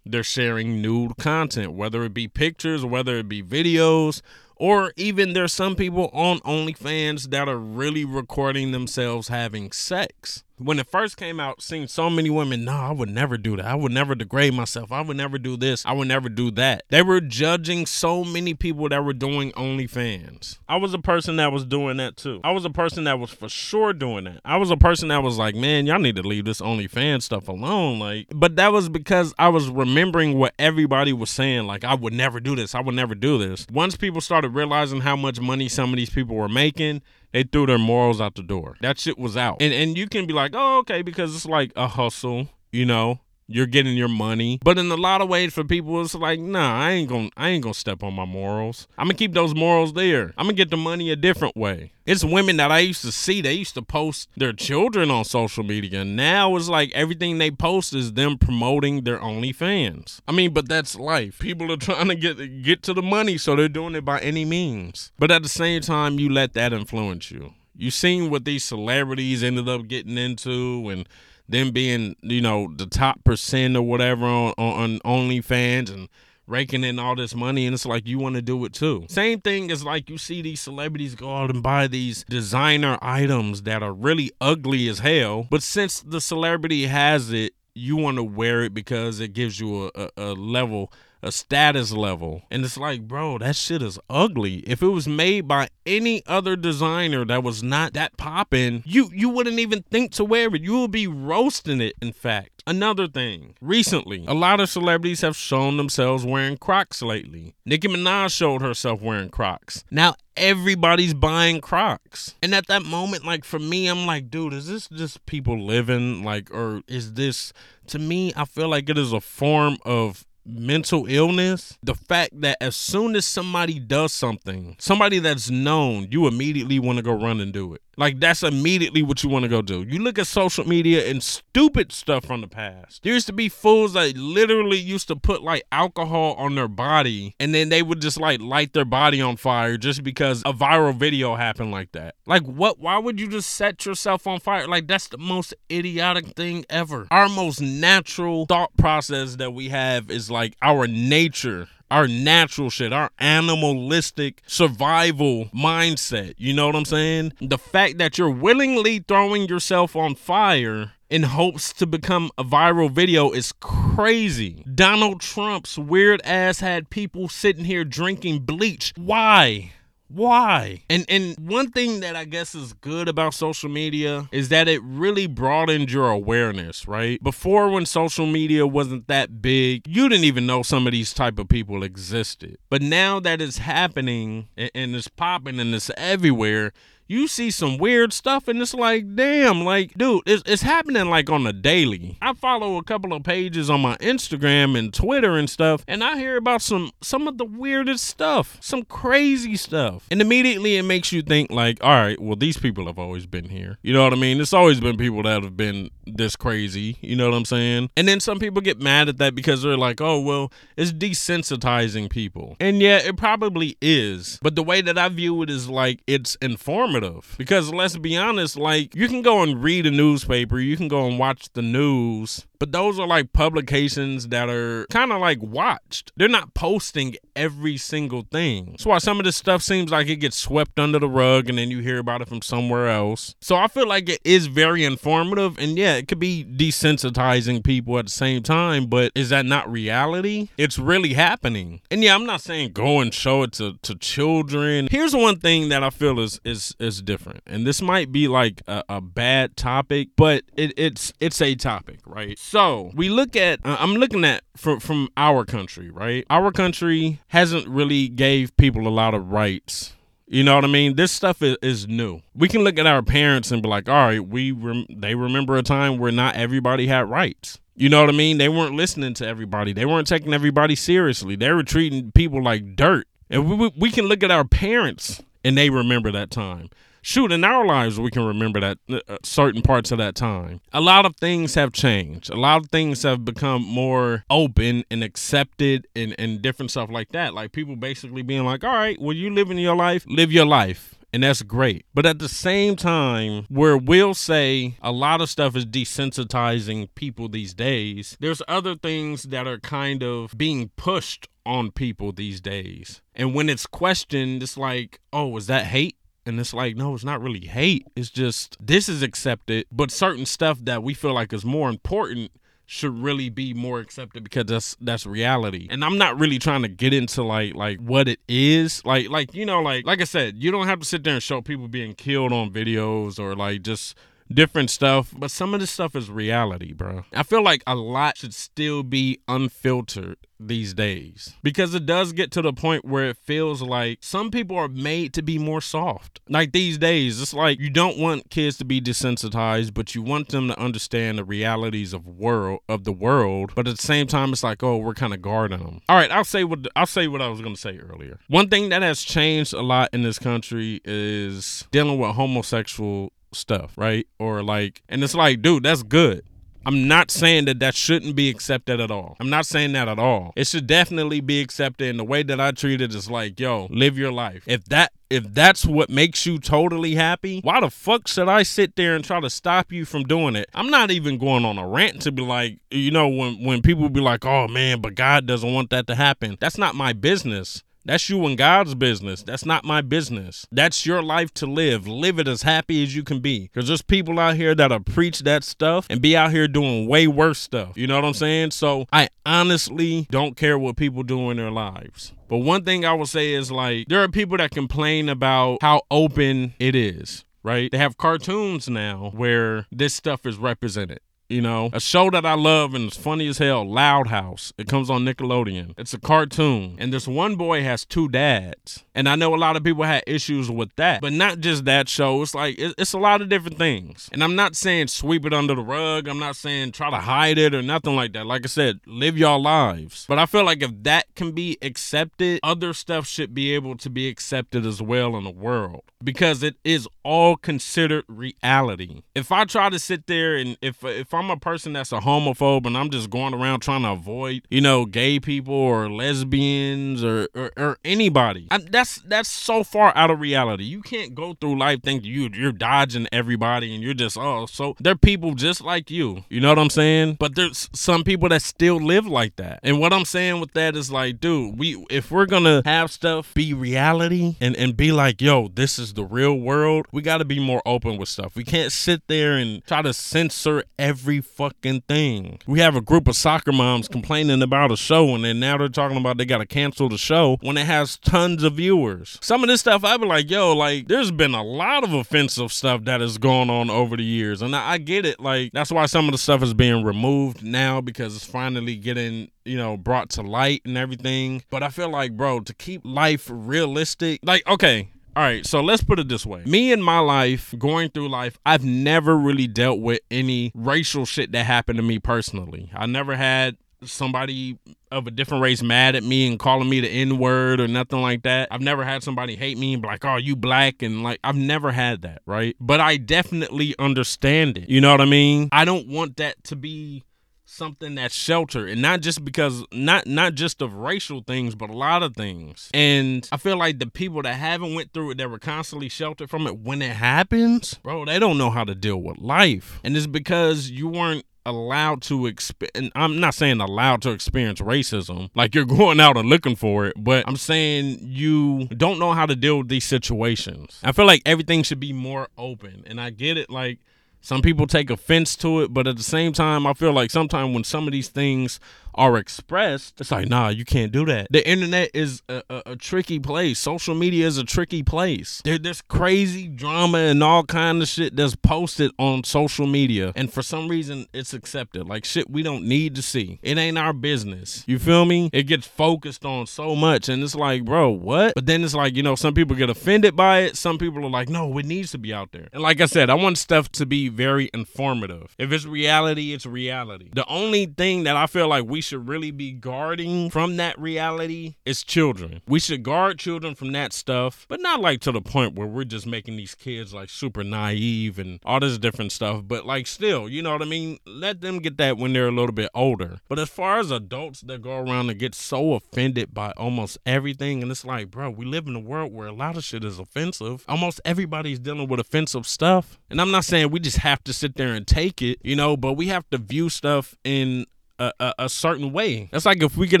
they're 0.04 0.22
sharing 0.22 0.82
nude 0.82 1.16
content, 1.16 1.72
whether 1.72 2.04
it 2.04 2.12
be 2.12 2.28
pictures, 2.28 2.84
whether 2.84 3.16
it 3.16 3.28
be 3.28 3.42
videos, 3.42 4.20
or 4.54 4.92
even 4.96 5.32
there's 5.32 5.52
some 5.52 5.76
people 5.76 6.10
on 6.12 6.40
OnlyFans 6.40 7.30
that 7.30 7.48
are 7.48 7.58
really 7.58 8.04
recording 8.04 8.72
themselves 8.72 9.28
having 9.28 9.72
sex 9.72 10.44
when 10.58 10.78
it 10.78 10.88
first 10.88 11.16
came 11.16 11.38
out, 11.38 11.60
seeing 11.62 11.86
so 11.86 12.08
many 12.08 12.30
women, 12.30 12.64
no, 12.64 12.72
I 12.72 12.92
would 12.92 13.10
never 13.10 13.36
do 13.36 13.56
that. 13.56 13.66
I 13.66 13.74
would 13.74 13.92
never 13.92 14.14
degrade 14.14 14.54
myself. 14.54 14.90
I 14.90 15.00
would 15.02 15.16
never 15.16 15.38
do 15.38 15.56
this. 15.56 15.84
I 15.84 15.92
would 15.92 16.08
never 16.08 16.28
do 16.28 16.50
that. 16.52 16.84
They 16.88 17.02
were 17.02 17.20
judging 17.20 17.86
so 17.86 18.24
many 18.24 18.54
people 18.54 18.88
that 18.88 19.04
were 19.04 19.12
doing 19.12 19.52
OnlyFans. 19.52 20.58
I 20.68 20.76
was 20.76 20.94
a 20.94 20.98
person 20.98 21.36
that 21.36 21.52
was 21.52 21.64
doing 21.64 21.98
that 21.98 22.16
too. 22.16 22.40
I 22.42 22.52
was 22.52 22.64
a 22.64 22.70
person 22.70 23.04
that 23.04 23.18
was 23.18 23.30
for 23.30 23.48
sure 23.48 23.92
doing 23.92 24.24
that. 24.24 24.40
I 24.44 24.56
was 24.56 24.70
a 24.70 24.76
person 24.76 25.08
that 25.08 25.22
was 25.22 25.38
like, 25.38 25.54
man, 25.54 25.86
y'all 25.86 25.98
need 25.98 26.16
to 26.16 26.22
leave 26.22 26.44
this 26.44 26.60
OnlyFans 26.60 27.22
stuff 27.22 27.48
alone. 27.48 27.98
Like, 27.98 28.28
but 28.34 28.56
that 28.56 28.72
was 28.72 28.88
because 28.88 29.34
I 29.38 29.48
was 29.48 29.68
remembering 29.68 30.38
what 30.38 30.54
everybody 30.58 31.12
was 31.12 31.30
saying. 31.30 31.66
Like, 31.66 31.84
I 31.84 31.94
would 31.94 32.12
never 32.12 32.40
do 32.40 32.56
this. 32.56 32.74
I 32.74 32.80
would 32.80 32.94
never 32.94 33.14
do 33.14 33.38
this. 33.38 33.66
Once 33.70 33.96
people 33.96 34.20
started 34.20 34.50
realizing 34.50 35.00
how 35.00 35.16
much 35.16 35.40
money 35.40 35.68
some 35.68 35.90
of 35.90 35.96
these 35.96 36.10
people 36.10 36.36
were 36.36 36.48
making, 36.48 37.02
they 37.32 37.42
threw 37.44 37.66
their 37.66 37.78
morals 37.78 38.20
out 38.20 38.34
the 38.34 38.42
door. 38.42 38.76
That 38.80 38.98
shit 38.98 39.18
was 39.18 39.36
out. 39.36 39.58
And 39.60 39.72
and 39.72 39.96
you 39.96 40.08
can 40.08 40.26
be 40.26 40.32
like, 40.32 40.52
oh, 40.54 40.78
okay, 40.78 41.02
because 41.02 41.34
it's 41.34 41.46
like 41.46 41.72
a 41.76 41.88
hustle, 41.88 42.48
you 42.72 42.84
know 42.84 43.20
you're 43.48 43.66
getting 43.66 43.96
your 43.96 44.08
money. 44.08 44.58
But 44.62 44.78
in 44.78 44.90
a 44.90 44.96
lot 44.96 45.20
of 45.20 45.28
ways 45.28 45.54
for 45.54 45.64
people, 45.64 46.00
it's 46.00 46.14
like, 46.14 46.40
nah, 46.40 46.78
I 46.80 46.92
ain't 46.92 47.08
gonna 47.08 47.30
I 47.36 47.50
ain't 47.50 47.62
gonna 47.62 47.74
step 47.74 48.02
on 48.02 48.14
my 48.14 48.24
morals. 48.24 48.88
I'm 48.98 49.06
gonna 49.06 49.14
keep 49.14 49.34
those 49.34 49.54
morals 49.54 49.92
there. 49.92 50.34
I'm 50.36 50.46
gonna 50.46 50.54
get 50.54 50.70
the 50.70 50.76
money 50.76 51.10
a 51.10 51.16
different 51.16 51.56
way. 51.56 51.92
It's 52.04 52.24
women 52.24 52.56
that 52.58 52.70
I 52.70 52.80
used 52.80 53.02
to 53.02 53.12
see, 53.12 53.40
they 53.40 53.54
used 53.54 53.74
to 53.74 53.82
post 53.82 54.28
their 54.36 54.52
children 54.52 55.10
on 55.10 55.24
social 55.24 55.64
media. 55.64 56.04
Now 56.04 56.54
it's 56.56 56.68
like 56.68 56.92
everything 56.94 57.38
they 57.38 57.50
post 57.50 57.94
is 57.94 58.12
them 58.12 58.38
promoting 58.38 59.02
their 59.02 59.18
OnlyFans. 59.18 60.20
I 60.26 60.32
mean, 60.32 60.52
but 60.52 60.68
that's 60.68 60.96
life. 60.96 61.38
People 61.38 61.72
are 61.72 61.76
trying 61.76 62.08
to 62.08 62.14
get 62.14 62.62
get 62.62 62.82
to 62.84 62.94
the 62.94 63.02
money, 63.02 63.38
so 63.38 63.56
they're 63.56 63.68
doing 63.68 63.94
it 63.94 64.04
by 64.04 64.20
any 64.20 64.44
means. 64.44 65.12
But 65.18 65.30
at 65.30 65.42
the 65.42 65.48
same 65.48 65.82
time, 65.82 66.18
you 66.18 66.28
let 66.28 66.52
that 66.54 66.72
influence 66.72 67.30
you. 67.30 67.54
You 67.78 67.90
seen 67.90 68.30
what 68.30 68.46
these 68.46 68.64
celebrities 68.64 69.42
ended 69.42 69.68
up 69.68 69.86
getting 69.86 70.16
into 70.16 70.88
and 70.88 71.06
them 71.48 71.70
being, 71.70 72.16
you 72.22 72.40
know, 72.40 72.72
the 72.76 72.86
top 72.86 73.22
percent 73.24 73.76
or 73.76 73.82
whatever 73.82 74.24
on, 74.24 74.54
on 74.58 74.98
OnlyFans 75.00 75.92
and 75.92 76.08
raking 76.46 76.84
in 76.84 76.98
all 76.98 77.16
this 77.16 77.34
money 77.34 77.66
and 77.66 77.74
it's 77.74 77.84
like 77.84 78.06
you 78.06 78.18
want 78.18 78.36
to 78.36 78.42
do 78.42 78.64
it 78.64 78.72
too. 78.72 79.04
Same 79.08 79.40
thing 79.40 79.70
as 79.70 79.84
like 79.84 80.08
you 80.08 80.18
see 80.18 80.42
these 80.42 80.60
celebrities 80.60 81.14
go 81.14 81.34
out 81.34 81.50
and 81.50 81.62
buy 81.62 81.88
these 81.88 82.24
designer 82.28 82.98
items 83.02 83.62
that 83.62 83.82
are 83.82 83.92
really 83.92 84.30
ugly 84.40 84.88
as 84.88 85.00
hell, 85.00 85.46
but 85.50 85.62
since 85.62 86.00
the 86.00 86.20
celebrity 86.20 86.86
has 86.86 87.32
it, 87.32 87.52
you 87.74 87.96
want 87.96 88.16
to 88.16 88.22
wear 88.24 88.62
it 88.62 88.72
because 88.72 89.20
it 89.20 89.32
gives 89.34 89.60
you 89.60 89.86
a, 89.86 89.90
a, 89.94 90.10
a 90.16 90.32
level 90.32 90.92
a 91.22 91.32
status 91.32 91.92
level. 91.92 92.42
And 92.50 92.64
it's 92.64 92.76
like, 92.76 93.08
bro, 93.08 93.38
that 93.38 93.56
shit 93.56 93.82
is 93.82 93.98
ugly. 94.08 94.56
If 94.66 94.82
it 94.82 94.88
was 94.88 95.08
made 95.08 95.48
by 95.48 95.68
any 95.84 96.22
other 96.26 96.56
designer 96.56 97.24
that 97.24 97.42
was 97.42 97.62
not 97.62 97.92
that 97.94 98.16
popping, 98.16 98.82
you 98.84 99.10
you 99.12 99.28
wouldn't 99.28 99.58
even 99.58 99.82
think 99.82 100.12
to 100.12 100.24
wear 100.24 100.54
it. 100.54 100.62
You 100.62 100.80
would 100.80 100.90
be 100.90 101.06
roasting 101.06 101.80
it, 101.80 101.94
in 102.00 102.12
fact. 102.12 102.62
Another 102.66 103.06
thing, 103.06 103.54
recently, 103.60 104.24
a 104.26 104.34
lot 104.34 104.58
of 104.58 104.68
celebrities 104.68 105.20
have 105.20 105.36
shown 105.36 105.76
themselves 105.76 106.24
wearing 106.24 106.56
Crocs 106.56 107.00
lately. 107.00 107.54
Nicki 107.64 107.86
Minaj 107.86 108.36
showed 108.36 108.60
herself 108.60 109.00
wearing 109.00 109.28
Crocs. 109.28 109.84
Now 109.90 110.16
everybody's 110.36 111.14
buying 111.14 111.60
Crocs. 111.60 112.34
And 112.42 112.54
at 112.54 112.66
that 112.66 112.84
moment, 112.84 113.24
like 113.24 113.44
for 113.44 113.58
me, 113.58 113.86
I'm 113.86 114.06
like, 114.06 114.30
dude, 114.30 114.52
is 114.52 114.66
this 114.68 114.88
just 114.88 115.24
people 115.26 115.58
living? 115.58 116.24
Like, 116.24 116.52
or 116.52 116.82
is 116.88 117.14
this, 117.14 117.52
to 117.86 117.98
me, 117.98 118.32
I 118.36 118.44
feel 118.44 118.68
like 118.68 118.90
it 118.90 118.98
is 118.98 119.12
a 119.12 119.20
form 119.20 119.78
of 119.84 120.26
mental 120.46 121.06
illness, 121.08 121.78
the 121.82 121.94
fact 121.94 122.40
that 122.40 122.56
as 122.60 122.76
soon 122.76 123.16
as 123.16 123.26
somebody 123.26 123.78
does 123.78 124.12
something, 124.12 124.76
somebody 124.78 125.18
that's 125.18 125.50
known, 125.50 126.08
you 126.10 126.26
immediately 126.26 126.78
want 126.78 126.96
to 126.98 127.02
go 127.02 127.12
run 127.12 127.40
and 127.40 127.52
do 127.52 127.74
it. 127.74 127.82
Like 127.96 128.20
that's 128.20 128.42
immediately 128.42 129.02
what 129.02 129.22
you 129.22 129.30
want 129.30 129.44
to 129.44 129.48
go 129.48 129.62
do. 129.62 129.82
You 129.82 130.00
look 130.00 130.18
at 130.18 130.26
social 130.26 130.66
media 130.68 131.08
and 131.08 131.22
stupid 131.22 131.92
stuff 131.92 132.26
from 132.26 132.42
the 132.42 132.48
past. 132.48 133.02
There 133.02 133.14
used 133.14 133.26
to 133.28 133.32
be 133.32 133.48
fools 133.48 133.94
that 133.94 134.16
literally 134.16 134.76
used 134.78 135.08
to 135.08 135.16
put 135.16 135.42
like 135.42 135.64
alcohol 135.72 136.34
on 136.34 136.54
their 136.54 136.68
body 136.68 137.34
and 137.40 137.54
then 137.54 137.70
they 137.70 137.82
would 137.82 138.00
just 138.00 138.20
like 138.20 138.40
light 138.40 138.74
their 138.74 138.84
body 138.84 139.20
on 139.22 139.36
fire 139.36 139.78
just 139.78 140.02
because 140.02 140.42
a 140.42 140.52
viral 140.52 140.94
video 140.94 141.36
happened 141.36 141.70
like 141.70 141.92
that. 141.92 142.16
Like 142.26 142.42
what 142.42 142.78
why 142.78 142.98
would 142.98 143.18
you 143.18 143.28
just 143.28 143.50
set 143.50 143.86
yourself 143.86 144.26
on 144.26 144.40
fire? 144.40 144.68
Like 144.68 144.86
that's 144.86 145.08
the 145.08 145.18
most 145.18 145.54
idiotic 145.70 146.26
thing 146.36 146.66
ever. 146.68 147.06
Our 147.10 147.28
most 147.28 147.60
natural 147.60 148.46
thought 148.46 148.76
process 148.76 149.36
that 149.36 149.52
we 149.52 149.70
have 149.70 150.10
is 150.10 150.30
like 150.30 150.54
our 150.60 150.86
nature 150.86 151.68
our 151.90 152.08
natural 152.08 152.70
shit, 152.70 152.92
our 152.92 153.10
animalistic 153.18 154.42
survival 154.46 155.46
mindset. 155.54 156.34
You 156.36 156.54
know 156.54 156.66
what 156.66 156.76
I'm 156.76 156.84
saying? 156.84 157.32
The 157.40 157.58
fact 157.58 157.98
that 157.98 158.18
you're 158.18 158.30
willingly 158.30 159.00
throwing 159.00 159.48
yourself 159.48 159.96
on 159.96 160.14
fire 160.14 160.92
in 161.08 161.22
hopes 161.22 161.72
to 161.72 161.86
become 161.86 162.30
a 162.36 162.44
viral 162.44 162.90
video 162.90 163.30
is 163.30 163.52
crazy. 163.60 164.64
Donald 164.74 165.20
Trump's 165.20 165.78
weird 165.78 166.20
ass 166.24 166.60
had 166.60 166.90
people 166.90 167.28
sitting 167.28 167.64
here 167.64 167.84
drinking 167.84 168.40
bleach. 168.40 168.92
Why? 168.96 169.72
Why? 170.16 170.82
And 170.88 171.04
and 171.10 171.36
one 171.38 171.70
thing 171.70 172.00
that 172.00 172.16
I 172.16 172.24
guess 172.24 172.54
is 172.54 172.72
good 172.72 173.06
about 173.06 173.34
social 173.34 173.68
media 173.68 174.30
is 174.32 174.48
that 174.48 174.66
it 174.66 174.80
really 174.82 175.26
broadened 175.26 175.92
your 175.92 176.08
awareness, 176.08 176.88
right? 176.88 177.22
Before 177.22 177.68
when 177.68 177.84
social 177.84 178.24
media 178.24 178.66
wasn't 178.66 179.08
that 179.08 179.42
big, 179.42 179.86
you 179.86 180.08
didn't 180.08 180.24
even 180.24 180.46
know 180.46 180.62
some 180.62 180.86
of 180.86 180.92
these 180.92 181.12
type 181.12 181.38
of 181.38 181.48
people 181.48 181.82
existed. 181.82 182.56
But 182.70 182.80
now 182.80 183.20
that 183.20 183.42
it's 183.42 183.58
happening 183.58 184.48
and, 184.56 184.70
and 184.74 184.96
it's 184.96 185.08
popping 185.08 185.60
and 185.60 185.74
it's 185.74 185.90
everywhere, 185.98 186.72
you 187.08 187.28
see 187.28 187.50
some 187.50 187.78
weird 187.78 188.12
stuff 188.12 188.48
and 188.48 188.60
it's 188.60 188.74
like 188.74 189.14
damn 189.14 189.62
like 189.62 189.94
dude 189.94 190.22
it's, 190.26 190.42
it's 190.46 190.62
happening 190.62 191.08
like 191.08 191.30
on 191.30 191.46
a 191.46 191.52
daily. 191.52 192.18
I 192.20 192.34
follow 192.34 192.76
a 192.76 192.82
couple 192.82 193.12
of 193.12 193.22
pages 193.22 193.70
on 193.70 193.80
my 193.80 193.96
instagram 193.96 194.76
and 194.78 194.92
twitter 194.92 195.36
and 195.36 195.48
stuff 195.48 195.84
and 195.86 196.02
i 196.02 196.16
hear 196.16 196.36
about 196.36 196.62
some 196.62 196.90
some 197.00 197.28
of 197.28 197.38
the 197.38 197.44
weirdest 197.44 198.04
stuff 198.04 198.58
some 198.60 198.82
crazy 198.84 199.56
stuff. 199.56 200.06
And 200.10 200.20
immediately 200.20 200.76
it 200.76 200.82
makes 200.82 201.12
you 201.12 201.22
think 201.22 201.50
like 201.50 201.78
all 201.82 201.90
right 201.90 202.20
well 202.20 202.36
these 202.36 202.56
people 202.56 202.86
have 202.86 202.98
always 202.98 203.26
been 203.26 203.48
here. 203.48 203.78
You 203.82 203.92
know 203.92 204.02
what 204.04 204.12
i 204.12 204.16
mean? 204.16 204.40
It's 204.40 204.52
always 204.52 204.80
been 204.80 204.96
people 204.96 205.22
that 205.22 205.42
have 205.42 205.56
been 205.56 205.90
this 206.06 206.36
crazy. 206.36 206.98
You 207.00 207.16
know 207.16 207.28
what 207.30 207.36
i'm 207.36 207.44
saying? 207.44 207.90
And 207.96 208.08
then 208.08 208.20
some 208.20 208.38
people 208.38 208.60
get 208.60 208.80
mad 208.80 209.08
at 209.08 209.18
that 209.18 209.34
because 209.34 209.62
they're 209.62 209.76
like 209.76 210.00
oh 210.00 210.20
well 210.20 210.52
it's 210.76 210.92
desensitizing 210.92 212.10
people. 212.10 212.56
And 212.60 212.80
yeah 212.80 212.98
it 212.98 213.16
probably 213.16 213.76
is. 213.80 214.38
But 214.42 214.56
the 214.56 214.62
way 214.62 214.80
that 214.80 214.98
i 214.98 215.08
view 215.08 215.42
it 215.42 215.50
is 215.50 215.68
like 215.68 216.00
it's 216.06 216.34
informative 216.36 216.95
informative. 216.96 217.34
Because 217.38 217.72
let's 217.72 217.96
be 217.96 218.16
honest, 218.16 218.56
like 218.56 218.94
you 218.94 219.08
can 219.08 219.22
go 219.22 219.42
and 219.42 219.62
read 219.62 219.86
a 219.86 219.90
newspaper, 219.90 220.58
you 220.58 220.76
can 220.76 220.88
go 220.88 221.06
and 221.06 221.18
watch 221.18 221.48
the 221.52 221.62
news, 221.62 222.46
but 222.58 222.72
those 222.72 222.98
are 222.98 223.06
like 223.06 223.32
publications 223.32 224.28
that 224.28 224.48
are 224.48 224.86
kind 224.90 225.12
of 225.12 225.20
like 225.20 225.42
watched. 225.42 226.12
They're 226.16 226.28
not 226.28 226.54
posting 226.54 227.16
every 227.34 227.76
single 227.76 228.26
thing. 228.30 228.72
That's 228.72 228.86
why 228.86 228.98
some 228.98 229.18
of 229.18 229.24
this 229.24 229.36
stuff 229.36 229.62
seems 229.62 229.90
like 229.90 230.08
it 230.08 230.16
gets 230.16 230.36
swept 230.36 230.78
under 230.78 230.98
the 230.98 231.08
rug 231.08 231.48
and 231.48 231.58
then 231.58 231.70
you 231.70 231.80
hear 231.80 231.98
about 231.98 232.22
it 232.22 232.28
from 232.28 232.42
somewhere 232.42 232.88
else. 232.88 233.34
So 233.40 233.56
I 233.56 233.68
feel 233.68 233.86
like 233.86 234.08
it 234.08 234.20
is 234.24 234.46
very 234.46 234.84
informative 234.84 235.58
and 235.58 235.76
yeah, 235.76 235.96
it 235.96 236.08
could 236.08 236.18
be 236.18 236.44
desensitizing 236.44 237.62
people 237.64 237.98
at 237.98 238.06
the 238.06 238.12
same 238.12 238.42
time, 238.42 238.86
but 238.86 239.12
is 239.14 239.28
that 239.30 239.46
not 239.46 239.70
reality? 239.70 240.48
It's 240.56 240.78
really 240.78 241.14
happening. 241.14 241.80
And 241.90 242.02
yeah, 242.02 242.14
I'm 242.14 242.26
not 242.26 242.40
saying 242.40 242.72
go 242.72 243.00
and 243.00 243.12
show 243.12 243.42
it 243.42 243.52
to, 243.52 243.78
to 243.82 243.94
children. 243.94 244.88
Here's 244.90 245.14
one 245.14 245.38
thing 245.38 245.68
that 245.68 245.82
I 245.82 245.90
feel 245.90 246.18
is 246.20 246.40
is 246.44 246.74
is 246.78 247.02
different. 247.02 247.42
And 247.46 247.66
this 247.66 247.82
might 247.82 248.12
be 248.12 248.28
like 248.28 248.62
a, 248.66 248.82
a 248.88 249.00
bad 249.00 249.56
topic, 249.56 250.08
but 250.16 250.44
it, 250.56 250.72
it's 250.76 251.12
it's 251.20 251.40
a 251.40 251.54
topic, 251.54 252.00
right? 252.06 252.38
So 252.48 252.92
we 252.94 253.08
look 253.08 253.34
at, 253.34 253.58
uh, 253.64 253.76
I'm 253.80 253.94
looking 253.94 254.24
at 254.24 254.44
from 254.56 254.78
from 254.78 255.08
our 255.16 255.44
country, 255.44 255.90
right? 255.90 256.24
Our 256.30 256.52
country 256.52 257.20
hasn't 257.26 257.66
really 257.66 258.06
gave 258.06 258.56
people 258.56 258.86
a 258.86 258.88
lot 258.88 259.14
of 259.14 259.32
rights. 259.32 259.94
You 260.28 260.44
know 260.44 260.54
what 260.54 260.62
I 260.62 260.68
mean? 260.68 260.94
This 260.94 261.10
stuff 261.10 261.42
is, 261.42 261.56
is 261.60 261.88
new. 261.88 262.20
We 262.36 262.46
can 262.46 262.62
look 262.62 262.78
at 262.78 262.86
our 262.86 263.02
parents 263.02 263.50
and 263.50 263.62
be 263.62 263.68
like, 263.68 263.88
all 263.88 264.06
right, 264.06 264.24
we 264.24 264.52
rem- 264.52 264.86
they 264.88 265.16
remember 265.16 265.56
a 265.56 265.64
time 265.64 265.98
where 265.98 266.12
not 266.12 266.36
everybody 266.36 266.86
had 266.86 267.10
rights. 267.10 267.58
You 267.74 267.88
know 267.88 268.00
what 268.00 268.10
I 268.10 268.16
mean? 268.16 268.38
They 268.38 268.48
weren't 268.48 268.76
listening 268.76 269.14
to 269.14 269.26
everybody. 269.26 269.72
They 269.72 269.84
weren't 269.84 270.06
taking 270.06 270.32
everybody 270.32 270.76
seriously. 270.76 271.34
They 271.34 271.50
were 271.50 271.64
treating 271.64 272.12
people 272.12 272.40
like 272.44 272.76
dirt. 272.76 273.08
And 273.28 273.58
we, 273.58 273.72
we 273.76 273.90
can 273.90 274.04
look 274.04 274.22
at 274.22 274.30
our 274.30 274.44
parents 274.44 275.20
and 275.44 275.58
they 275.58 275.68
remember 275.68 276.12
that 276.12 276.30
time 276.30 276.70
shoot, 277.06 277.30
in 277.30 277.44
our 277.44 277.64
lives, 277.64 278.00
we 278.00 278.10
can 278.10 278.24
remember 278.24 278.60
that 278.60 278.78
uh, 278.90 278.98
uh, 279.08 279.18
certain 279.22 279.62
parts 279.62 279.92
of 279.92 279.98
that 279.98 280.16
time. 280.16 280.60
A 280.72 280.80
lot 280.80 281.06
of 281.06 281.16
things 281.16 281.54
have 281.54 281.72
changed. 281.72 282.30
A 282.30 282.36
lot 282.36 282.64
of 282.64 282.70
things 282.70 283.04
have 283.04 283.24
become 283.24 283.62
more 283.62 284.24
open 284.28 284.84
and 284.90 285.04
accepted 285.04 285.86
and, 285.94 286.14
and 286.18 286.42
different 286.42 286.72
stuff 286.72 286.90
like 286.90 287.12
that. 287.12 287.32
Like 287.32 287.52
people 287.52 287.76
basically 287.76 288.22
being 288.22 288.44
like, 288.44 288.64
all 288.64 288.74
right, 288.74 289.00
well, 289.00 289.12
you 289.14 289.30
living 289.30 289.58
your 289.58 289.76
life, 289.76 290.04
live 290.08 290.32
your 290.32 290.46
life 290.46 290.96
and 291.12 291.22
that's 291.22 291.42
great. 291.42 291.86
But 291.94 292.04
at 292.04 292.18
the 292.18 292.28
same 292.28 292.76
time, 292.76 293.46
where 293.48 293.78
we'll 293.78 294.12
say 294.12 294.76
a 294.82 294.92
lot 294.92 295.22
of 295.22 295.30
stuff 295.30 295.56
is 295.56 295.64
desensitizing 295.64 296.88
people 296.94 297.28
these 297.28 297.54
days, 297.54 298.18
there's 298.20 298.42
other 298.48 298.74
things 298.74 299.22
that 299.24 299.46
are 299.46 299.58
kind 299.58 300.02
of 300.02 300.36
being 300.36 300.70
pushed 300.76 301.28
on 301.46 301.70
people 301.70 302.12
these 302.12 302.40
days. 302.40 303.00
And 303.14 303.34
when 303.34 303.48
it's 303.48 303.66
questioned, 303.66 304.42
it's 304.42 304.58
like, 304.58 305.00
oh, 305.12 305.34
is 305.36 305.46
that 305.46 305.66
hate? 305.66 305.96
And 306.26 306.40
it's 306.40 306.52
like, 306.52 306.76
no, 306.76 306.94
it's 306.94 307.04
not 307.04 307.22
really 307.22 307.46
hate. 307.46 307.86
It's 307.94 308.10
just 308.10 308.56
this 308.60 308.88
is 308.88 309.02
accepted, 309.02 309.66
but 309.70 309.90
certain 309.90 310.26
stuff 310.26 310.58
that 310.64 310.82
we 310.82 310.92
feel 310.92 311.14
like 311.14 311.32
is 311.32 311.44
more 311.44 311.68
important 311.70 312.32
should 312.68 313.00
really 313.00 313.28
be 313.28 313.54
more 313.54 313.78
accepted 313.78 314.24
because 314.24 314.44
that's 314.46 314.76
that's 314.80 315.06
reality. 315.06 315.68
And 315.70 315.84
I'm 315.84 315.98
not 315.98 316.18
really 316.18 316.40
trying 316.40 316.62
to 316.62 316.68
get 316.68 316.92
into 316.92 317.22
like 317.22 317.54
like 317.54 317.78
what 317.78 318.08
it 318.08 318.18
is. 318.28 318.84
Like 318.84 319.08
like 319.08 319.34
you 319.34 319.46
know 319.46 319.62
like 319.62 319.86
like 319.86 320.00
I 320.00 320.04
said, 320.04 320.36
you 320.36 320.50
don't 320.50 320.66
have 320.66 320.80
to 320.80 320.84
sit 320.84 321.04
there 321.04 321.14
and 321.14 321.22
show 321.22 321.40
people 321.40 321.68
being 321.68 321.94
killed 321.94 322.32
on 322.32 322.50
videos 322.50 323.20
or 323.20 323.36
like 323.36 323.62
just 323.62 323.96
different 324.32 324.70
stuff, 324.70 325.14
but 325.16 325.30
some 325.30 325.54
of 325.54 325.60
this 325.60 325.70
stuff 325.70 325.94
is 325.94 326.10
reality, 326.10 326.72
bro. 326.72 327.04
I 327.12 327.22
feel 327.22 327.42
like 327.42 327.62
a 327.66 327.74
lot 327.74 328.18
should 328.18 328.34
still 328.34 328.82
be 328.82 329.20
unfiltered 329.28 330.18
these 330.38 330.74
days 330.74 331.34
because 331.42 331.74
it 331.74 331.86
does 331.86 332.12
get 332.12 332.30
to 332.30 332.42
the 332.42 332.52
point 332.52 332.84
where 332.84 333.06
it 333.06 333.16
feels 333.16 333.62
like 333.62 333.98
some 334.02 334.30
people 334.30 334.56
are 334.56 334.68
made 334.68 335.14
to 335.14 335.22
be 335.22 335.38
more 335.38 335.60
soft. 335.60 336.20
Like 336.28 336.52
these 336.52 336.78
days, 336.78 337.20
it's 337.20 337.32
like 337.32 337.58
you 337.58 337.70
don't 337.70 337.98
want 337.98 338.30
kids 338.30 338.58
to 338.58 338.64
be 338.64 338.80
desensitized, 338.80 339.74
but 339.74 339.94
you 339.94 340.02
want 340.02 340.28
them 340.28 340.48
to 340.48 340.58
understand 340.58 341.18
the 341.18 341.24
realities 341.24 341.92
of 341.92 342.06
world 342.06 342.60
of 342.68 342.84
the 342.84 342.92
world. 342.92 343.52
But 343.54 343.68
at 343.68 343.76
the 343.76 343.82
same 343.82 344.06
time, 344.06 344.32
it's 344.32 344.42
like, 344.42 344.62
oh, 344.62 344.76
we're 344.76 344.94
kind 344.94 345.14
of 345.14 345.22
guarding 345.22 345.60
them. 345.60 345.80
All 345.88 345.96
right, 345.96 346.10
I'll 346.10 346.24
say 346.24 346.44
what 346.44 346.66
I'll 346.76 346.86
say 346.86 347.08
what 347.08 347.22
I 347.22 347.28
was 347.28 347.40
gonna 347.40 347.56
say 347.56 347.78
earlier. 347.78 348.18
One 348.28 348.48
thing 348.48 348.68
that 348.70 348.82
has 348.82 349.02
changed 349.02 349.54
a 349.54 349.62
lot 349.62 349.90
in 349.92 350.02
this 350.02 350.18
country 350.18 350.80
is 350.84 351.66
dealing 351.70 351.98
with 351.98 352.14
homosexual 352.14 353.12
stuff, 353.32 353.72
right? 353.76 354.06
Or 354.18 354.42
like, 354.42 354.82
and 354.88 355.02
it's 355.02 355.14
like, 355.14 355.42
dude, 355.42 355.64
that's 355.64 355.82
good. 355.82 356.24
I'm 356.66 356.88
not 356.88 357.12
saying 357.12 357.44
that 357.44 357.60
that 357.60 357.76
shouldn't 357.76 358.16
be 358.16 358.28
accepted 358.28 358.80
at 358.80 358.90
all. 358.90 359.16
I'm 359.20 359.30
not 359.30 359.46
saying 359.46 359.70
that 359.74 359.86
at 359.86 360.00
all. 360.00 360.32
It 360.34 360.48
should 360.48 360.66
definitely 360.66 361.20
be 361.20 361.40
accepted. 361.40 361.90
And 361.90 361.98
the 362.00 362.04
way 362.04 362.24
that 362.24 362.40
I 362.40 362.50
treat 362.50 362.80
it 362.80 362.92
is 362.92 363.08
like, 363.08 363.38
yo, 363.38 363.68
live 363.70 363.96
your 363.96 364.10
life. 364.10 364.42
If 364.48 364.64
that 364.64 364.90
if 365.08 365.32
that's 365.32 365.64
what 365.64 365.88
makes 365.88 366.26
you 366.26 366.40
totally 366.40 366.96
happy, 366.96 367.40
why 367.44 367.60
the 367.60 367.70
fuck 367.70 368.08
should 368.08 368.28
I 368.28 368.42
sit 368.42 368.74
there 368.74 368.96
and 368.96 369.04
try 369.04 369.20
to 369.20 369.30
stop 369.30 369.70
you 369.70 369.84
from 369.84 370.02
doing 370.02 370.34
it? 370.34 370.50
I'm 370.52 370.68
not 370.68 370.90
even 370.90 371.18
going 371.18 371.44
on 371.44 371.56
a 371.56 371.68
rant 371.68 372.02
to 372.02 372.10
be 372.10 372.22
like, 372.22 372.58
you 372.72 372.90
know, 372.90 373.06
when 373.06 373.44
when 373.44 373.62
people 373.62 373.88
be 373.88 374.00
like, 374.00 374.24
"Oh 374.24 374.48
man, 374.48 374.80
but 374.80 374.96
God 374.96 375.26
doesn't 375.26 375.54
want 375.54 375.70
that 375.70 375.86
to 375.86 375.94
happen." 375.94 376.36
That's 376.40 376.58
not 376.58 376.74
my 376.74 376.92
business. 376.92 377.62
That's 377.86 378.10
you 378.10 378.26
and 378.26 378.36
God's 378.36 378.74
business. 378.74 379.22
That's 379.22 379.46
not 379.46 379.64
my 379.64 379.80
business. 379.80 380.46
That's 380.50 380.84
your 380.84 381.02
life 381.02 381.32
to 381.34 381.46
live. 381.46 381.86
Live 381.86 382.18
it 382.18 382.26
as 382.26 382.42
happy 382.42 382.82
as 382.82 382.96
you 382.96 383.04
can 383.04 383.20
be. 383.20 383.42
Because 383.42 383.68
there's 383.68 383.82
people 383.82 384.18
out 384.18 384.34
here 384.34 384.56
that'll 384.56 384.80
preach 384.80 385.20
that 385.20 385.44
stuff 385.44 385.86
and 385.88 386.02
be 386.02 386.16
out 386.16 386.32
here 386.32 386.48
doing 386.48 386.88
way 386.88 387.06
worse 387.06 387.38
stuff. 387.38 387.76
You 387.76 387.86
know 387.86 387.94
what 387.94 388.04
I'm 388.04 388.14
saying? 388.14 388.50
So 388.50 388.86
I 388.92 389.08
honestly 389.24 390.08
don't 390.10 390.36
care 390.36 390.58
what 390.58 390.76
people 390.76 391.04
do 391.04 391.30
in 391.30 391.36
their 391.36 391.52
lives. 391.52 392.12
But 392.28 392.38
one 392.38 392.64
thing 392.64 392.84
I 392.84 392.92
will 392.92 393.06
say 393.06 393.32
is 393.34 393.52
like, 393.52 393.86
there 393.86 394.02
are 394.02 394.08
people 394.08 394.36
that 394.38 394.50
complain 394.50 395.08
about 395.08 395.58
how 395.62 395.82
open 395.90 396.54
it 396.58 396.74
is 396.74 397.24
right? 397.46 397.70
They 397.70 397.78
have 397.78 397.96
cartoons 397.96 398.68
now 398.68 399.12
where 399.14 399.66
this 399.70 399.94
stuff 399.94 400.26
is 400.26 400.36
represented. 400.36 400.98
You 401.28 401.40
know, 401.40 401.70
a 401.72 401.80
show 401.80 402.08
that 402.10 402.24
I 402.24 402.34
love 402.34 402.74
and 402.74 402.86
it's 402.86 402.96
funny 402.96 403.26
as 403.26 403.38
hell, 403.38 403.68
Loud 403.68 404.06
House. 404.06 404.52
It 404.58 404.68
comes 404.68 404.88
on 404.88 405.04
Nickelodeon. 405.04 405.74
It's 405.76 405.92
a 405.92 405.98
cartoon. 405.98 406.76
And 406.78 406.92
this 406.92 407.08
one 407.08 407.34
boy 407.34 407.62
has 407.62 407.84
two 407.84 408.08
dads. 408.08 408.84
And 408.94 409.08
I 409.08 409.16
know 409.16 409.34
a 409.34 409.36
lot 409.36 409.56
of 409.56 409.64
people 409.64 409.84
had 409.84 410.04
issues 410.06 410.50
with 410.50 410.74
that, 410.76 411.00
but 411.00 411.12
not 411.12 411.40
just 411.40 411.64
that 411.64 411.88
show. 411.88 412.22
It's 412.22 412.34
like, 412.34 412.54
it's 412.58 412.92
a 412.92 412.98
lot 412.98 413.20
of 413.20 413.28
different 413.28 413.58
things. 413.58 414.08
And 414.12 414.22
I'm 414.22 414.36
not 414.36 414.54
saying 414.56 414.86
sweep 414.86 415.26
it 415.26 415.34
under 415.34 415.54
the 415.54 415.62
rug. 415.62 416.08
I'm 416.08 416.18
not 416.18 416.36
saying 416.36 416.72
try 416.72 416.90
to 416.90 416.96
hide 416.96 417.38
it 417.38 417.54
or 417.54 417.60
nothing 417.62 417.96
like 417.96 418.12
that. 418.12 418.24
Like 418.24 418.44
I 418.44 418.48
said, 418.48 418.80
live 418.86 419.18
your 419.18 419.38
lives. 419.38 420.06
But 420.08 420.18
I 420.18 420.26
feel 420.26 420.44
like 420.44 420.62
if 420.62 420.70
that 420.84 421.14
can 421.16 421.32
be 421.32 421.58
accepted, 421.60 422.40
other 422.42 422.72
stuff 422.72 423.06
should 423.06 423.34
be 423.34 423.52
able 423.52 423.76
to 423.78 423.90
be 423.90 424.08
accepted 424.08 424.64
as 424.64 424.80
well 424.80 425.16
in 425.16 425.24
the 425.24 425.30
world 425.30 425.82
because 426.02 426.42
it 426.42 426.56
is 426.64 426.88
all 427.02 427.36
considered 427.36 428.04
reality. 428.08 429.02
If 429.14 429.32
I 429.32 429.44
try 429.44 429.70
to 429.70 429.78
sit 429.78 430.06
there 430.06 430.36
and 430.36 430.56
if, 430.62 430.84
if 430.84 431.12
I'm 431.16 431.30
a 431.30 431.36
person 431.36 431.72
that's 431.72 431.92
a 431.92 432.00
homophobe 432.00 432.66
and 432.66 432.76
I'm 432.76 432.90
just 432.90 433.10
going 433.10 433.34
around 433.34 433.60
trying 433.60 433.82
to 433.82 433.90
avoid, 433.90 434.42
you 434.50 434.60
know, 434.60 434.84
gay 434.86 435.20
people 435.20 435.54
or 435.54 435.90
lesbians 435.90 437.04
or 437.04 437.28
or, 437.34 437.50
or 437.56 437.78
anybody, 437.84 438.48
I, 438.50 438.58
that's 438.58 438.96
that's 439.02 439.30
so 439.30 439.64
far 439.64 439.92
out 439.96 440.10
of 440.10 440.20
reality. 440.20 440.64
You 440.64 440.82
can't 440.82 441.14
go 441.14 441.34
through 441.34 441.58
life 441.58 441.82
thinking 441.82 442.10
you 442.10 442.30
you're 442.32 442.52
dodging 442.52 443.06
everybody 443.12 443.74
and 443.74 443.82
you're 443.82 443.94
just 443.94 444.16
oh 444.18 444.46
so 444.46 444.74
they're 444.80 444.96
people 444.96 445.34
just 445.34 445.60
like 445.60 445.90
you. 445.90 446.24
You 446.28 446.40
know 446.40 446.48
what 446.48 446.58
I'm 446.58 446.70
saying? 446.70 447.16
But 447.18 447.34
there's 447.34 447.68
some 447.72 448.04
people 448.04 448.28
that 448.30 448.42
still 448.42 448.76
live 448.76 449.06
like 449.06 449.36
that. 449.36 449.60
And 449.62 449.80
what 449.80 449.92
I'm 449.92 450.04
saying 450.04 450.40
with 450.40 450.52
that 450.52 450.76
is 450.76 450.90
like, 450.90 451.20
dude, 451.20 451.58
we 451.58 451.84
if 451.90 452.10
we're 452.10 452.26
gonna 452.26 452.62
have 452.64 452.90
stuff 452.90 453.32
be 453.34 453.54
reality 453.54 454.36
and 454.40 454.56
and 454.56 454.76
be 454.76 454.92
like, 454.92 455.20
yo, 455.20 455.48
this 455.48 455.78
is 455.78 455.94
the 455.94 456.04
real 456.04 456.34
world, 456.34 456.86
we 456.92 457.02
got 457.02 457.18
to 457.18 457.24
be 457.24 457.38
more 457.38 457.62
open 457.64 457.96
with 457.96 458.08
stuff. 458.08 458.36
We 458.36 458.44
can't 458.44 458.72
sit 458.72 459.06
there 459.06 459.36
and 459.36 459.64
try 459.64 459.82
to 459.82 459.92
censor 459.92 460.64
every 460.78 461.05
every 461.06 461.20
fucking 461.20 461.80
thing. 461.82 462.36
We 462.48 462.58
have 462.58 462.74
a 462.74 462.80
group 462.80 463.06
of 463.06 463.14
soccer 463.14 463.52
moms 463.52 463.86
complaining 463.86 464.42
about 464.42 464.72
a 464.72 464.76
show, 464.76 465.14
and 465.14 465.24
then 465.24 465.38
now 465.38 465.56
they're 465.56 465.68
talking 465.68 465.96
about 465.96 466.18
they 466.18 466.24
got 466.24 466.38
to 466.38 466.46
cancel 466.46 466.88
the 466.88 466.98
show 466.98 467.38
when 467.42 467.56
it 467.56 467.64
has 467.64 467.96
tons 467.98 468.42
of 468.42 468.54
viewers. 468.54 469.16
Some 469.22 469.44
of 469.44 469.48
this 469.48 469.60
stuff, 469.60 469.84
I 469.84 469.96
be 469.98 470.04
like, 470.04 470.28
yo, 470.28 470.52
like, 470.52 470.88
there's 470.88 471.12
been 471.12 471.32
a 471.32 471.44
lot 471.44 471.84
of 471.84 471.92
offensive 471.92 472.50
stuff 472.50 472.86
that 472.86 473.00
has 473.00 473.18
gone 473.18 473.50
on 473.50 473.70
over 473.70 473.96
the 473.96 474.02
years, 474.02 474.42
and 474.42 474.56
I, 474.56 474.72
I 474.72 474.78
get 474.78 475.06
it. 475.06 475.20
Like, 475.20 475.52
that's 475.52 475.70
why 475.70 475.86
some 475.86 476.06
of 476.06 476.12
the 476.12 476.18
stuff 476.18 476.42
is 476.42 476.54
being 476.54 476.82
removed 476.82 477.44
now 477.44 477.80
because 477.80 478.16
it's 478.16 478.26
finally 478.26 478.74
getting 478.74 479.30
you 479.44 479.56
know, 479.56 479.76
brought 479.76 480.10
to 480.10 480.22
light 480.22 480.60
and 480.64 480.76
everything. 480.76 481.40
But 481.50 481.62
I 481.62 481.68
feel 481.68 481.88
like, 481.88 482.16
bro, 482.16 482.40
to 482.40 482.52
keep 482.52 482.80
life 482.84 483.30
realistic, 483.32 484.18
like, 484.24 484.44
okay, 484.48 484.88
all 485.16 485.22
right, 485.22 485.46
so 485.46 485.62
let's 485.62 485.82
put 485.82 485.98
it 485.98 486.08
this 486.08 486.26
way. 486.26 486.42
Me 486.44 486.70
in 486.72 486.82
my 486.82 486.98
life, 486.98 487.54
going 487.58 487.88
through 487.88 488.10
life, 488.10 488.38
I've 488.44 488.66
never 488.66 489.16
really 489.16 489.46
dealt 489.46 489.80
with 489.80 490.00
any 490.10 490.52
racial 490.54 491.06
shit 491.06 491.32
that 491.32 491.46
happened 491.46 491.78
to 491.78 491.82
me 491.82 491.98
personally. 491.98 492.70
I 492.76 492.84
never 492.84 493.16
had 493.16 493.56
somebody 493.82 494.58
of 494.92 495.06
a 495.06 495.10
different 495.10 495.42
race 495.42 495.62
mad 495.62 495.96
at 495.96 496.02
me 496.02 496.26
and 496.26 496.38
calling 496.38 496.68
me 496.68 496.80
the 496.80 496.88
N 496.88 497.16
word 497.16 497.60
or 497.60 497.66
nothing 497.66 498.02
like 498.02 498.24
that. 498.24 498.48
I've 498.50 498.60
never 498.60 498.84
had 498.84 499.02
somebody 499.02 499.36
hate 499.36 499.56
me 499.56 499.72
and 499.72 499.82
be 499.82 499.88
like, 499.88 500.04
oh, 500.04 500.16
you 500.16 500.36
black. 500.36 500.82
And 500.82 501.02
like, 501.02 501.18
I've 501.24 501.36
never 501.36 501.72
had 501.72 502.02
that, 502.02 502.20
right? 502.26 502.54
But 502.60 502.80
I 502.80 502.98
definitely 502.98 503.74
understand 503.78 504.58
it. 504.58 504.68
You 504.68 504.82
know 504.82 504.90
what 504.90 505.00
I 505.00 505.06
mean? 505.06 505.48
I 505.50 505.64
don't 505.64 505.88
want 505.88 506.18
that 506.18 506.44
to 506.44 506.56
be 506.56 507.04
something 507.46 507.94
that's 507.94 508.14
sheltered 508.14 508.68
and 508.68 508.82
not 508.82 509.00
just 509.00 509.24
because 509.24 509.64
not 509.72 510.06
not 510.06 510.34
just 510.34 510.60
of 510.60 510.74
racial 510.74 511.22
things 511.22 511.54
but 511.54 511.70
a 511.70 511.76
lot 511.76 512.02
of 512.02 512.14
things. 512.14 512.68
And 512.74 513.26
i 513.32 513.36
feel 513.36 513.56
like 513.56 513.78
the 513.78 513.86
people 513.86 514.20
that 514.22 514.34
haven't 514.34 514.74
went 514.74 514.92
through 514.92 515.12
it 515.12 515.18
that 515.18 515.30
were 515.30 515.38
constantly 515.38 515.88
sheltered 515.88 516.28
from 516.28 516.46
it 516.46 516.58
when 516.58 516.82
it 516.82 516.96
happens 516.96 517.74
bro 517.74 518.04
they 518.04 518.18
don't 518.18 518.36
know 518.36 518.50
how 518.50 518.64
to 518.64 518.74
deal 518.74 519.00
with 519.00 519.18
life. 519.18 519.80
And 519.84 519.96
it's 519.96 520.06
because 520.06 520.70
you 520.70 520.88
weren't 520.88 521.24
allowed 521.46 522.02
to 522.02 522.26
experience 522.26 522.90
I'm 522.96 523.20
not 523.20 523.34
saying 523.34 523.60
allowed 523.60 524.02
to 524.02 524.10
experience 524.10 524.60
racism 524.60 525.30
like 525.36 525.54
you're 525.54 525.64
going 525.78 526.00
out 526.00 526.16
and 526.16 526.28
looking 526.28 526.56
for 526.56 526.86
it 526.86 526.94
but 526.96 527.24
I'm 527.28 527.36
saying 527.36 527.98
you 528.02 528.66
don't 528.76 528.98
know 528.98 529.12
how 529.12 529.24
to 529.24 529.36
deal 529.36 529.58
with 529.58 529.68
these 529.68 529.84
situations. 529.84 530.80
I 530.82 530.90
feel 530.90 531.06
like 531.06 531.22
everything 531.24 531.62
should 531.62 531.80
be 531.80 531.92
more 531.92 532.28
open 532.36 532.82
and 532.86 533.00
I 533.00 533.10
get 533.10 533.38
it 533.38 533.48
like 533.48 533.78
some 534.20 534.42
people 534.42 534.66
take 534.66 534.90
offense 534.90 535.36
to 535.36 535.60
it, 535.62 535.72
but 535.72 535.86
at 535.86 535.96
the 535.96 536.02
same 536.02 536.32
time, 536.32 536.66
I 536.66 536.74
feel 536.74 536.92
like 536.92 537.10
sometimes 537.10 537.54
when 537.54 537.64
some 537.64 537.86
of 537.86 537.92
these 537.92 538.08
things 538.08 538.58
are 538.96 539.16
expressed, 539.16 540.00
it's 540.00 540.10
like, 540.10 540.28
nah, 540.28 540.48
you 540.48 540.64
can't 540.64 540.92
do 540.92 541.04
that. 541.06 541.28
The 541.30 541.46
internet 541.48 541.90
is 541.94 542.22
a, 542.28 542.42
a, 542.48 542.62
a 542.66 542.76
tricky 542.76 543.18
place. 543.18 543.58
Social 543.58 543.94
media 543.94 544.26
is 544.26 544.38
a 544.38 544.44
tricky 544.44 544.82
place. 544.82 545.42
There, 545.44 545.58
there's 545.58 545.82
crazy 545.82 546.48
drama 546.48 546.98
and 546.98 547.22
all 547.22 547.44
kind 547.44 547.82
of 547.82 547.88
shit 547.88 548.16
that's 548.16 548.36
posted 548.36 548.90
on 548.98 549.24
social 549.24 549.66
media, 549.66 550.12
and 550.16 550.32
for 550.32 550.42
some 550.42 550.68
reason, 550.68 551.06
it's 551.12 551.34
accepted. 551.34 551.88
Like 551.88 552.04
shit 552.04 552.30
we 552.30 552.42
don't 552.42 552.64
need 552.64 552.94
to 552.96 553.02
see. 553.02 553.38
It 553.42 553.58
ain't 553.58 553.78
our 553.78 553.92
business. 553.92 554.64
You 554.66 554.78
feel 554.78 555.04
me? 555.04 555.30
It 555.32 555.44
gets 555.44 555.66
focused 555.66 556.24
on 556.24 556.46
so 556.46 556.74
much, 556.74 557.08
and 557.08 557.22
it's 557.22 557.34
like, 557.34 557.64
bro, 557.64 557.90
what? 557.90 558.34
But 558.34 558.46
then 558.46 558.64
it's 558.64 558.74
like, 558.74 558.96
you 558.96 559.02
know, 559.02 559.14
some 559.14 559.34
people 559.34 559.56
get 559.56 559.70
offended 559.70 560.16
by 560.16 560.40
it. 560.40 560.56
Some 560.56 560.78
people 560.78 561.04
are 561.04 561.10
like, 561.10 561.28
no, 561.28 561.56
it 561.58 561.66
needs 561.66 561.90
to 561.92 561.98
be 561.98 562.12
out 562.12 562.32
there. 562.32 562.48
And 562.52 562.62
like 562.62 562.80
I 562.80 562.86
said, 562.86 563.10
I 563.10 563.14
want 563.14 563.38
stuff 563.38 563.70
to 563.72 563.86
be 563.86 564.08
very 564.08 564.50
informative. 564.54 565.34
If 565.38 565.52
it's 565.52 565.64
reality, 565.66 566.32
it's 566.32 566.46
reality. 566.46 567.10
The 567.12 567.26
only 567.26 567.66
thing 567.66 568.04
that 568.04 568.16
I 568.16 568.26
feel 568.26 568.48
like 568.48 568.64
we 568.64 568.80
should 568.86 569.08
really 569.08 569.30
be 569.30 569.52
guarding 569.52 570.30
from 570.30 570.56
that 570.56 570.78
reality 570.78 571.56
is 571.64 571.82
children. 571.82 572.40
We 572.46 572.60
should 572.60 572.82
guard 572.82 573.18
children 573.18 573.54
from 573.54 573.72
that 573.72 573.92
stuff, 573.92 574.46
but 574.48 574.60
not 574.60 574.80
like 574.80 575.00
to 575.02 575.12
the 575.12 575.20
point 575.20 575.54
where 575.54 575.66
we're 575.66 575.84
just 575.84 576.06
making 576.06 576.36
these 576.36 576.54
kids 576.54 576.94
like 576.94 577.10
super 577.10 577.42
naive 577.42 578.18
and 578.18 578.40
all 578.44 578.60
this 578.60 578.78
different 578.78 579.12
stuff. 579.12 579.42
But 579.46 579.66
like 579.66 579.86
still, 579.86 580.28
you 580.28 580.42
know 580.42 580.52
what 580.52 580.62
I 580.62 580.66
mean? 580.66 580.98
Let 581.06 581.40
them 581.40 581.58
get 581.58 581.76
that 581.78 581.98
when 581.98 582.12
they're 582.12 582.28
a 582.28 582.32
little 582.32 582.52
bit 582.52 582.70
older. 582.74 583.20
But 583.28 583.38
as 583.38 583.48
far 583.48 583.78
as 583.78 583.90
adults 583.90 584.42
that 584.42 584.62
go 584.62 584.78
around 584.78 585.10
and 585.10 585.18
get 585.18 585.34
so 585.34 585.74
offended 585.74 586.32
by 586.32 586.52
almost 586.52 586.98
everything, 587.04 587.62
and 587.62 587.70
it's 587.70 587.84
like, 587.84 588.10
bro, 588.10 588.30
we 588.30 588.44
live 588.44 588.66
in 588.66 588.76
a 588.76 588.80
world 588.80 589.12
where 589.12 589.26
a 589.26 589.32
lot 589.32 589.56
of 589.56 589.64
shit 589.64 589.84
is 589.84 589.98
offensive. 589.98 590.64
Almost 590.68 591.00
everybody's 591.04 591.58
dealing 591.58 591.88
with 591.88 592.00
offensive 592.00 592.46
stuff. 592.46 592.98
And 593.10 593.20
I'm 593.20 593.30
not 593.30 593.44
saying 593.44 593.70
we 593.70 593.80
just 593.80 593.98
have 593.98 594.22
to 594.24 594.32
sit 594.32 594.56
there 594.56 594.72
and 594.72 594.86
take 594.86 595.20
it, 595.22 595.38
you 595.42 595.56
know, 595.56 595.76
but 595.76 595.94
we 595.94 596.06
have 596.08 596.28
to 596.30 596.38
view 596.38 596.68
stuff 596.68 597.16
in 597.24 597.66
a, 597.98 598.12
a, 598.20 598.34
a, 598.40 598.48
certain 598.48 598.92
way. 598.92 599.28
That's 599.32 599.46
like 599.46 599.62
if 599.62 599.76
we 599.76 599.86
get 599.86 600.00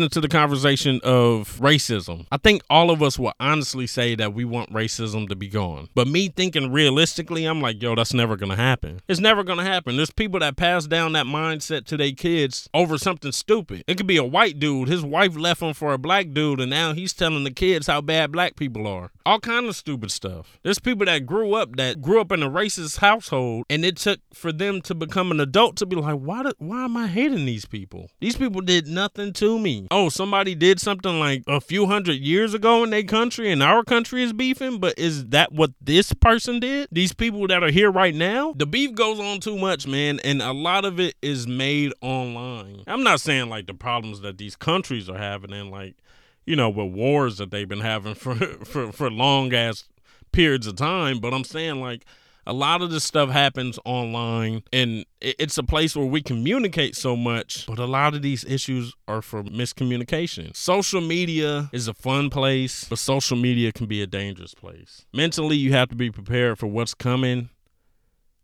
into 0.00 0.20
the 0.20 0.28
conversation 0.28 1.00
of 1.02 1.58
racism. 1.60 2.26
I 2.30 2.36
think 2.36 2.62
all 2.68 2.90
of 2.90 3.02
us 3.02 3.18
will 3.18 3.32
honestly 3.40 3.86
say 3.86 4.14
that 4.16 4.34
we 4.34 4.44
want 4.44 4.72
racism 4.72 5.28
to 5.28 5.36
be 5.36 5.48
gone. 5.48 5.88
But 5.94 6.08
me 6.08 6.28
thinking 6.28 6.72
realistically, 6.72 7.44
I'm 7.44 7.60
like, 7.60 7.82
yo, 7.82 7.94
that's 7.94 8.14
never 8.14 8.36
gonna 8.36 8.56
happen. 8.56 9.00
It's 9.08 9.20
never 9.20 9.42
gonna 9.44 9.64
happen. 9.64 9.96
There's 9.96 10.10
people 10.10 10.40
that 10.40 10.56
pass 10.56 10.86
down 10.86 11.12
that 11.12 11.26
mindset 11.26 11.86
to 11.86 11.96
their 11.96 12.12
kids 12.12 12.68
over 12.74 12.98
something 12.98 13.32
stupid. 13.32 13.84
It 13.86 13.96
could 13.96 14.06
be 14.06 14.16
a 14.16 14.24
white 14.24 14.58
dude. 14.58 14.88
His 14.88 15.02
wife 15.02 15.36
left 15.36 15.62
him 15.62 15.74
for 15.74 15.92
a 15.92 15.98
black 15.98 16.32
dude, 16.32 16.60
and 16.60 16.70
now 16.70 16.92
he's 16.92 17.12
telling 17.12 17.44
the 17.44 17.50
kids 17.50 17.86
how 17.86 18.00
bad 18.00 18.32
black 18.32 18.56
people 18.56 18.86
are. 18.86 19.10
All 19.24 19.40
kind 19.40 19.66
of 19.66 19.76
stupid 19.76 20.10
stuff. 20.10 20.58
There's 20.62 20.78
people 20.78 21.06
that 21.06 21.26
grew 21.26 21.54
up 21.54 21.76
that 21.76 22.02
grew 22.02 22.20
up 22.20 22.32
in 22.32 22.42
a 22.42 22.50
racist 22.50 22.98
household, 22.98 23.64
and 23.70 23.84
it 23.84 23.96
took 23.96 24.20
for 24.32 24.52
them 24.52 24.82
to 24.82 24.94
become 24.94 25.30
an 25.30 25.40
adult 25.40 25.76
to 25.76 25.86
be 25.86 25.96
like, 25.96 26.16
why? 26.16 26.42
Do, 26.42 26.52
why 26.58 26.84
am 26.84 26.96
I 26.96 27.06
hating 27.06 27.46
these 27.46 27.64
people? 27.64 27.85
People. 27.86 28.10
These 28.20 28.36
people 28.36 28.60
did 28.60 28.86
nothing 28.86 29.32
to 29.34 29.58
me. 29.58 29.86
Oh, 29.90 30.08
somebody 30.08 30.54
did 30.54 30.80
something 30.80 31.18
like 31.18 31.42
a 31.46 31.60
few 31.60 31.86
hundred 31.86 32.16
years 32.16 32.54
ago 32.54 32.84
in 32.84 32.90
their 32.90 33.02
country 33.02 33.50
and 33.50 33.62
our 33.62 33.84
country 33.84 34.22
is 34.22 34.32
beefing, 34.32 34.78
but 34.78 34.98
is 34.98 35.26
that 35.26 35.52
what 35.52 35.70
this 35.80 36.12
person 36.12 36.60
did? 36.60 36.88
These 36.90 37.12
people 37.12 37.46
that 37.48 37.62
are 37.62 37.70
here 37.70 37.90
right 37.90 38.14
now? 38.14 38.54
The 38.56 38.66
beef 38.66 38.94
goes 38.94 39.20
on 39.20 39.40
too 39.40 39.56
much, 39.56 39.86
man, 39.86 40.20
and 40.24 40.42
a 40.42 40.52
lot 40.52 40.84
of 40.84 40.98
it 41.00 41.14
is 41.22 41.46
made 41.46 41.92
online. 42.00 42.82
I'm 42.86 43.02
not 43.02 43.20
saying 43.20 43.48
like 43.48 43.66
the 43.66 43.74
problems 43.74 44.20
that 44.20 44.38
these 44.38 44.56
countries 44.56 45.08
are 45.08 45.18
having 45.18 45.52
and 45.52 45.70
like, 45.70 45.96
you 46.44 46.56
know, 46.56 46.70
with 46.70 46.92
wars 46.92 47.38
that 47.38 47.50
they've 47.50 47.68
been 47.68 47.80
having 47.80 48.14
for 48.16 48.34
for, 48.64 48.92
for 48.92 49.10
long 49.10 49.54
ass 49.54 49.88
periods 50.32 50.66
of 50.66 50.76
time, 50.76 51.20
but 51.20 51.32
I'm 51.32 51.44
saying 51.44 51.80
like 51.80 52.04
A 52.48 52.52
lot 52.52 52.80
of 52.80 52.90
this 52.92 53.02
stuff 53.02 53.30
happens 53.30 53.76
online, 53.84 54.62
and 54.72 55.04
it's 55.20 55.58
a 55.58 55.64
place 55.64 55.96
where 55.96 56.06
we 56.06 56.22
communicate 56.22 56.94
so 56.94 57.16
much, 57.16 57.66
but 57.66 57.80
a 57.80 57.86
lot 57.86 58.14
of 58.14 58.22
these 58.22 58.44
issues 58.44 58.94
are 59.08 59.20
for 59.20 59.42
miscommunication. 59.42 60.54
Social 60.54 61.00
media 61.00 61.68
is 61.72 61.88
a 61.88 61.94
fun 61.94 62.30
place, 62.30 62.84
but 62.88 63.00
social 63.00 63.36
media 63.36 63.72
can 63.72 63.86
be 63.86 64.00
a 64.00 64.06
dangerous 64.06 64.54
place. 64.54 65.06
Mentally, 65.12 65.56
you 65.56 65.72
have 65.72 65.88
to 65.88 65.96
be 65.96 66.10
prepared 66.10 66.58
for 66.58 66.68
what's 66.68 66.94
coming 66.94 67.50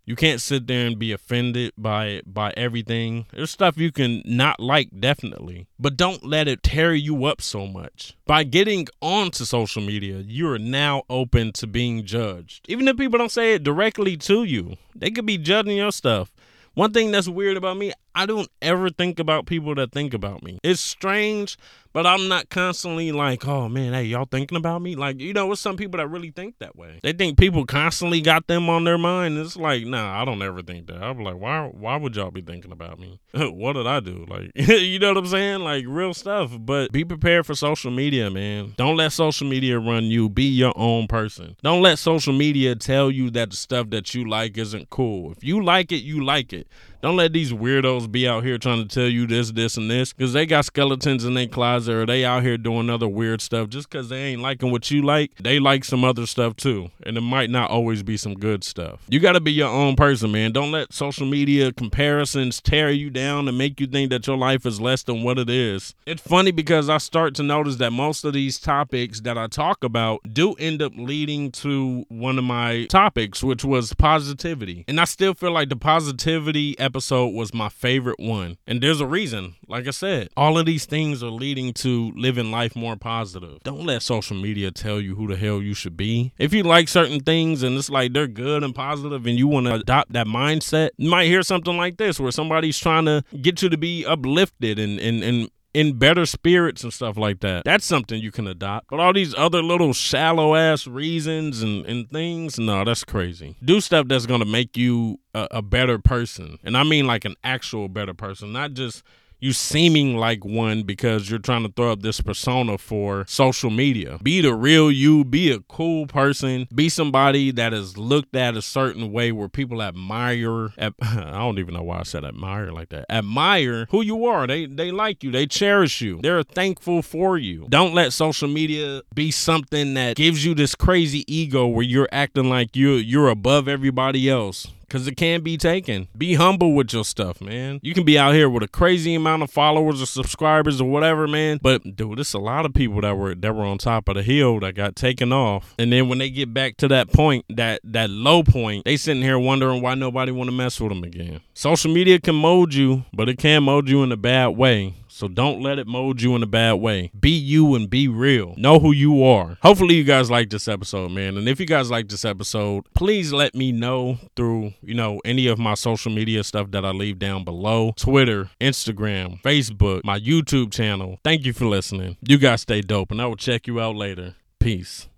you 0.05 0.17
can't 0.17 0.41
sit 0.41 0.67
there 0.67 0.87
and 0.87 0.99
be 0.99 1.13
offended 1.13 1.73
by 1.79 2.23
by 2.27 2.53
everything. 2.57 3.27
There's 3.33 3.51
stuff 3.51 3.77
you 3.79 3.93
can 3.93 4.23
not 4.25 4.59
like 4.59 4.89
definitely, 4.99 5.67
but 5.79 5.97
don't 5.97 6.25
let 6.25 6.49
it 6.49 6.63
tear 6.63 6.95
you 6.95 7.25
up 7.25 7.41
so 7.41 7.67
much. 7.67 8.17
By 8.27 8.45
getting 8.45 8.89
onto 9.01 9.45
social 9.45 9.83
media, 9.83 10.19
you 10.19 10.49
are 10.51 10.59
now 10.59 11.03
open 11.09 11.53
to 11.53 11.67
being 11.67 12.05
judged. 12.05 12.67
Even 12.69 12.89
if 12.89 12.97
people 12.97 13.19
don't 13.19 13.31
say 13.31 13.55
it 13.55 13.63
directly 13.63 14.17
to 14.19 14.45
you, 14.45 14.77
they 14.95 15.11
could 15.11 15.27
be 15.27 15.39
judging 15.39 15.77
your 15.77 15.93
stuff. 15.93 16.33
One 16.75 16.93
thing 16.93 17.11
that's 17.11 17.29
weird 17.29 17.59
about 17.59 17.77
me, 17.77 17.93
I 18.15 18.27
don't 18.27 18.49
ever 18.61 18.91
think 18.91 19.19
about 19.19 19.47
people 19.47 19.75
that 19.77 19.93
think 19.93 20.15
about 20.15 20.43
me. 20.43 20.59
It's 20.63 20.81
strange, 20.81 21.57
but 21.93 22.07
I'm 22.07 22.29
not 22.29 22.49
constantly 22.51 23.13
like, 23.13 23.47
oh 23.47 23.69
man, 23.69 23.93
hey, 23.93 24.05
y'all 24.05 24.27
thinking 24.27 24.57
about 24.57 24.83
me? 24.83 24.95
Like, 24.95 25.21
you 25.21 25.33
know, 25.33 25.47
with 25.47 25.59
some 25.59 25.77
people 25.77 25.99
that 25.99 26.09
really 26.09 26.31
think 26.31 26.57
that 26.59 26.77
way. 26.77 27.01
They 27.03 27.13
think 27.13 27.39
people 27.39 27.67
constantly 27.67 28.21
got 28.21 28.47
them 28.47 28.69
on 28.69 28.85
their 28.85 28.99
mind. 28.99 29.39
It's 29.39 29.57
like, 29.57 29.85
nah, 29.85 30.21
I 30.21 30.25
don't 30.25 30.43
ever 30.43 30.63
think 30.63 30.87
that. 30.87 31.03
I'm 31.03 31.21
like, 31.21 31.37
why 31.37 31.71
why 31.73 31.97
would 31.97 32.17
y'all 32.17 32.31
be 32.31 32.43
thinking 32.43 32.73
about 32.73 32.99
me? 32.99 33.21
what 33.35 33.75
did 33.75 33.87
I 33.87 34.01
do? 34.01 34.27
Like, 34.29 34.51
you 34.55 34.99
know 34.99 35.09
what 35.09 35.19
I'm 35.19 35.27
saying? 35.27 35.61
Like 35.61 35.85
real 35.87 36.15
stuff. 36.15 36.53
But 36.59 36.93
be 36.93 37.05
prepared 37.05 37.47
for 37.47 37.55
social 37.55 37.91
media, 37.91 38.31
man. 38.31 38.75
Don't 38.77 38.97
let 38.97 39.13
social 39.13 39.49
media 39.49 39.79
run 39.79 40.05
you. 40.05 40.29
Be 40.29 40.45
your 40.45 40.73
own 40.77 41.07
person. 41.07 41.57
Don't 41.63 41.83
let 41.83 41.99
social 41.99 42.33
media 42.33 42.75
tell 42.75 43.11
you 43.11 43.31
that 43.31 43.51
the 43.51 43.57
stuff 43.57 43.91
that 43.91 44.15
you 44.15 44.29
like 44.29 44.57
isn't 44.59 44.91
cool. 44.91 45.33
If 45.33 45.43
you 45.43 45.63
like 45.65 45.93
it, 45.93 46.03
you 46.03 46.25
like 46.25 46.53
it. 46.53 46.69
Don't 47.03 47.17
let 47.17 47.33
these 47.33 47.53
weirdos 47.53 48.13
be 48.13 48.29
out 48.29 48.45
here 48.45 48.59
trying 48.59 48.87
to 48.87 48.95
tell 48.95 49.09
you 49.09 49.27
this, 49.27 49.51
this, 49.51 49.77
and 49.77 49.91
this 49.91 50.13
because 50.13 50.33
they 50.33 50.47
got 50.47 50.67
skeletons 50.67 51.25
in 51.25 51.35
their 51.35 51.49
closet 51.49 51.93
or 51.93 52.07
they 52.07 52.25
out 52.25 52.45
here 52.45 52.57
doing 52.57 52.89
other 52.89 53.09
weird 53.09 53.41
stuff. 53.41 53.69
Just 53.71 53.91
because 53.91 54.09
they 54.09 54.23
ain't 54.23 54.41
liking 54.41 54.71
what 54.71 54.89
you 54.89 55.03
like, 55.03 55.35
they 55.35 55.59
like 55.59 55.85
some 55.85 56.05
other 56.05 56.27
stuff 56.27 56.55
too. 56.55 56.93
And 57.03 57.19
it 57.19 57.23
might 57.23 57.51
not 57.51 57.71
always 57.71 58.05
be 58.05 58.17
some 58.17 58.35
good 58.35 58.63
stuff. 58.63 59.01
You 59.09 59.19
got 59.19 59.33
to 59.33 59.41
be 59.41 59.53
your 59.53 59.69
own 59.69 59.97
person, 59.97 60.31
man. 60.31 60.53
Don't 60.53 60.71
let 60.71 60.93
social 60.93 61.27
media 61.27 61.73
comparisons 61.73 62.61
tear 62.61 62.93
you 62.93 63.11
down 63.11 63.49
and 63.49 63.59
make 63.59 63.81
you 63.81 63.89
think 63.89 64.11
that 64.11 64.29
your 64.29 64.37
life 64.37 64.65
is 64.65 64.81
less 64.81 65.03
than 65.03 65.25
what 65.25 65.41
it 65.41 65.51
is. 65.51 65.97
It's 66.07 66.23
funny 66.23 66.53
because 66.53 66.89
I 66.89 66.99
start 66.99 67.35
to 67.35 67.43
notice 67.43 67.77
that 67.77 67.91
most 67.91 68.25
of 68.25 68.33
these 68.33 68.61
topics 68.61 69.23
that 69.23 69.37
I 69.37 69.49
talk 69.49 69.83
about 69.83 70.21
do 70.33 70.53
end 70.53 70.81
up 70.81 70.93
leading 70.95 71.51
to 71.51 72.05
one 72.11 72.39
of 72.39 72.45
my 72.45 72.85
topics, 72.85 73.43
which 73.43 73.65
was 73.65 73.93
positivity. 73.93 74.85
And 74.87 75.01
I 75.01 75.05
still 75.05 75.35
feel 75.35 75.51
like 75.51 75.69
the 75.69 75.75
positivity 75.75 76.79
episode 76.93 77.29
was 77.29 77.55
my 77.55 77.71
favorite 77.71 78.21
one. 78.21 78.59
And 78.67 78.83
there's 78.83 79.01
a 79.01 79.07
reason. 79.07 79.55
Like 79.67 79.87
I 79.87 79.93
said, 79.93 80.29
all 80.37 80.59
of 80.59 80.67
these 80.67 80.85
things 80.85 81.23
are 81.23 81.31
leading 81.31 81.73
to 81.75 82.13
living 82.15 82.51
life 82.51 82.77
more 82.77 82.97
positive. 82.97 83.61
Don't 83.65 83.87
let 83.87 84.03
social 84.03 84.37
media 84.37 84.71
tell 84.71 85.01
you 85.01 85.15
who 85.15 85.27
the 85.27 85.37
hell 85.37 85.63
you 85.63 85.73
should 85.73 85.97
be. 85.97 86.35
If 86.37 86.53
you 86.53 86.65
like 86.65 86.89
certain 86.89 87.21
things 87.21 87.63
and 87.63 87.79
it's 87.79 87.89
like 87.89 88.13
they're 88.13 88.27
good 88.27 88.63
and 88.63 88.75
positive 88.75 89.25
and 89.25 89.39
you 89.39 89.49
want 89.49 89.69
to 89.69 89.77
adopt 89.77 90.13
that 90.13 90.27
mindset, 90.27 90.91
you 90.99 91.09
might 91.09 91.29
hear 91.29 91.43
something 91.43 91.79
like 91.79 91.97
this 91.97 92.21
where 92.21 92.31
somebody's 92.31 92.79
trying 92.79 93.07
to 93.07 93.25
get 93.41 93.63
you 93.63 93.71
to 93.71 93.79
be 93.79 94.05
uplifted 94.05 94.79
and 94.79 95.01
and 95.01 95.25
and 95.25 95.49
in 95.75 95.99
better 95.99 96.27
spirits 96.27 96.83
and 96.85 96.93
stuff 96.93 97.17
like 97.17 97.41
that. 97.41 97.65
That's 97.65 97.85
something 97.85 98.21
you 98.21 98.31
can 98.31 98.47
adopt. 98.47 98.89
But 98.89 99.01
all 99.01 99.13
these 99.13 99.35
other 99.35 99.63
little 99.63 99.93
shallow 99.93 100.55
ass 100.55 100.87
reasons 100.87 101.63
and, 101.63 101.87
and 101.87 102.11
things, 102.11 102.59
no, 102.59 102.85
that's 102.85 103.05
crazy. 103.05 103.57
Do 103.65 103.81
stuff 103.81 104.09
that's 104.09 104.27
gonna 104.27 104.45
make 104.45 104.77
you 104.77 105.19
a, 105.35 105.49
a 105.53 105.63
better 105.63 105.99
person. 105.99 106.59
And 106.63 106.77
I 106.77 106.85
mean 106.85 107.07
like 107.07 107.25
an 107.25 107.37
actual 107.43 107.89
better 107.89 108.15
person, 108.15 108.53
not 108.53 108.75
just 108.75 109.03
you 109.43 109.53
seeming 109.53 110.17
like 110.17 110.45
one 110.45 110.85
because 110.85 111.29
you're 111.29 111.41
trying 111.41 111.65
to 111.65 111.73
throw 111.73 111.91
up 111.91 112.01
this 112.01 112.21
persona 112.21 112.79
for 112.79 113.25
social 113.27 113.71
media. 113.71 114.19
Be 114.23 114.41
the 114.41 114.55
real 114.55 114.91
you, 114.91 115.25
be 115.25 115.51
a 115.51 115.59
cool 115.59 116.07
person, 116.07 116.69
be 116.73 116.89
somebody 116.89 117.51
that 117.51 117.75
is 117.75 117.99
looked 117.99 118.37
at 118.37 118.57
a 118.57 118.63
certain 118.63 119.11
way 119.11 119.33
where 119.33 119.49
people 119.49 119.83
admire. 119.83 120.69
I 120.79 120.93
don't 121.33 121.59
even 121.59 121.75
know 121.75 121.83
why 121.83 121.99
I 121.99 122.03
said 122.05 122.25
admire 122.25 122.71
like 122.71 122.91
that. 122.91 123.07
Admire 123.11 123.89
who 123.91 124.01
you 124.01 124.27
are. 124.27 124.47
They 124.47 124.67
they 124.67 124.93
like 124.93 125.25
you. 125.25 125.33
They 125.33 125.47
cherish 125.47 126.01
you. 126.01 126.21
They're 126.23 126.45
thankful 126.45 127.03
for 127.03 127.37
you. 127.37 127.67
Don't 127.69 127.95
let 127.95 128.13
social 128.13 128.49
media 128.49 129.03
be 129.13 129.33
something 129.33 129.95
that 129.95 130.17
gives 130.17 130.45
you 130.45 130.55
this 130.55 130.77
crazy 130.77 131.25
ego 131.27 131.67
where 131.67 131.85
you're 131.85 132.09
acting 132.13 132.49
like 132.49 132.77
you 132.77 132.93
you're 132.93 133.29
above 133.29 133.67
everybody 133.67 134.31
else 134.31 134.69
because 134.93 135.09
it 135.09 135.17
can 135.17 135.41
be 135.41 135.57
taken. 135.57 136.07
Be 136.17 136.35
humble 136.35 136.75
with 136.75 136.93
your 136.93 137.05
stuff, 137.05 137.41
man. 137.41 137.81
You 137.83 137.95
can 137.95 138.05
be 138.05 138.19
out 138.19 138.35
here 138.35 138.51
with 138.51 138.63
a 138.63 138.69
crazy 138.69 139.15
amount 139.15 139.43
of 139.43 139.51
followers 139.51 140.03
or 140.03 140.07
subscribers 140.07 140.83
or 140.83 140.91
whatever, 140.91 141.27
man. 141.27 141.59
But 141.63 141.97
dude, 141.97 142.21
it's 142.21 142.35
a 142.35 142.39
lot 142.39 142.67
of 142.67 142.75
people 142.75 143.01
that 143.01 143.17
were 143.17 143.35
that 143.35 143.55
were 143.55 143.65
on 143.65 143.79
top 143.79 144.09
of 144.09 144.17
the 144.17 144.23
hill 144.23 144.61
that 144.61 144.75
got 144.75 144.95
taken 144.95 145.33
off, 145.33 145.75
and 145.79 145.91
then 145.91 146.11
when 146.11 146.19
they 146.19 146.29
get 146.29 146.53
back 146.53 146.77
to 146.79 146.89
that 146.89 147.11
point, 147.11 147.47
that 147.49 147.81
that 147.85 148.11
low 148.11 148.43
point, 148.43 148.85
they 148.85 148.99
sitting 148.99 149.23
here 149.23 149.39
wondering 149.39 149.81
why 149.81 149.95
nobody 149.95 150.31
want 150.31 150.49
to 150.49 150.53
mess 150.55 150.79
with 150.79 150.91
them 150.91 151.05
again. 151.05 151.41
Social 151.55 151.91
media 151.91 152.21
can 152.21 152.35
mold 152.35 152.75
you, 152.75 153.05
but 153.15 153.31
it 153.31 153.39
can 153.39 153.63
mold 153.63 153.89
you 153.89 154.03
in 154.03 154.13
a 154.13 154.17
bad 154.19 154.49
way. 154.49 154.95
So 155.23 155.29
don't 155.29 155.63
let 155.63 155.79
it 155.79 155.87
mold 155.87 156.21
you 156.21 156.35
in 156.35 156.43
a 156.43 156.49
bad 156.49 156.81
way. 156.81 157.13
Be 157.17 157.31
you 157.31 157.77
and 157.77 157.89
be 157.89 158.09
real. 158.09 158.55
Know 158.57 158.81
who 158.81 158.91
you 158.91 159.23
are. 159.23 159.57
Hopefully 159.63 159.95
you 159.95 160.03
guys 160.03 160.33
like 160.33 160.51
this 160.51 160.67
episode, 160.67 161.13
man. 161.13 161.37
And 161.37 161.49
if 161.49 161.61
you 161.61 161.67
guys 161.67 161.93
like 161.93 162.09
this 162.09 162.25
episode, 162.25 162.93
please 162.93 163.33
let 163.33 163.55
me 163.55 163.71
know 163.71 164.19
through, 164.35 164.73
you 164.83 164.95
know, 164.95 165.21
any 165.25 165.47
of 165.47 165.61
my 165.61 165.75
social 165.75 166.11
media 166.11 166.43
stuff 166.43 166.73
that 166.73 166.85
I 166.85 166.91
leave 166.91 167.21
down 167.21 167.45
below. 167.45 167.93
Twitter, 167.95 168.51
Instagram, 168.61 169.41
Facebook, 169.43 170.03
my 170.03 170.19
YouTube 170.19 170.73
channel. 170.73 171.21
Thank 171.23 171.47
you 171.47 171.53
for 171.53 171.67
listening. 171.67 172.17
You 172.27 172.37
guys 172.37 172.63
stay 172.63 172.81
dope 172.81 173.13
and 173.13 173.23
I 173.23 173.27
will 173.27 173.37
check 173.37 173.69
you 173.69 173.81
out 173.81 173.95
later. 173.95 174.35
Peace. 174.59 175.09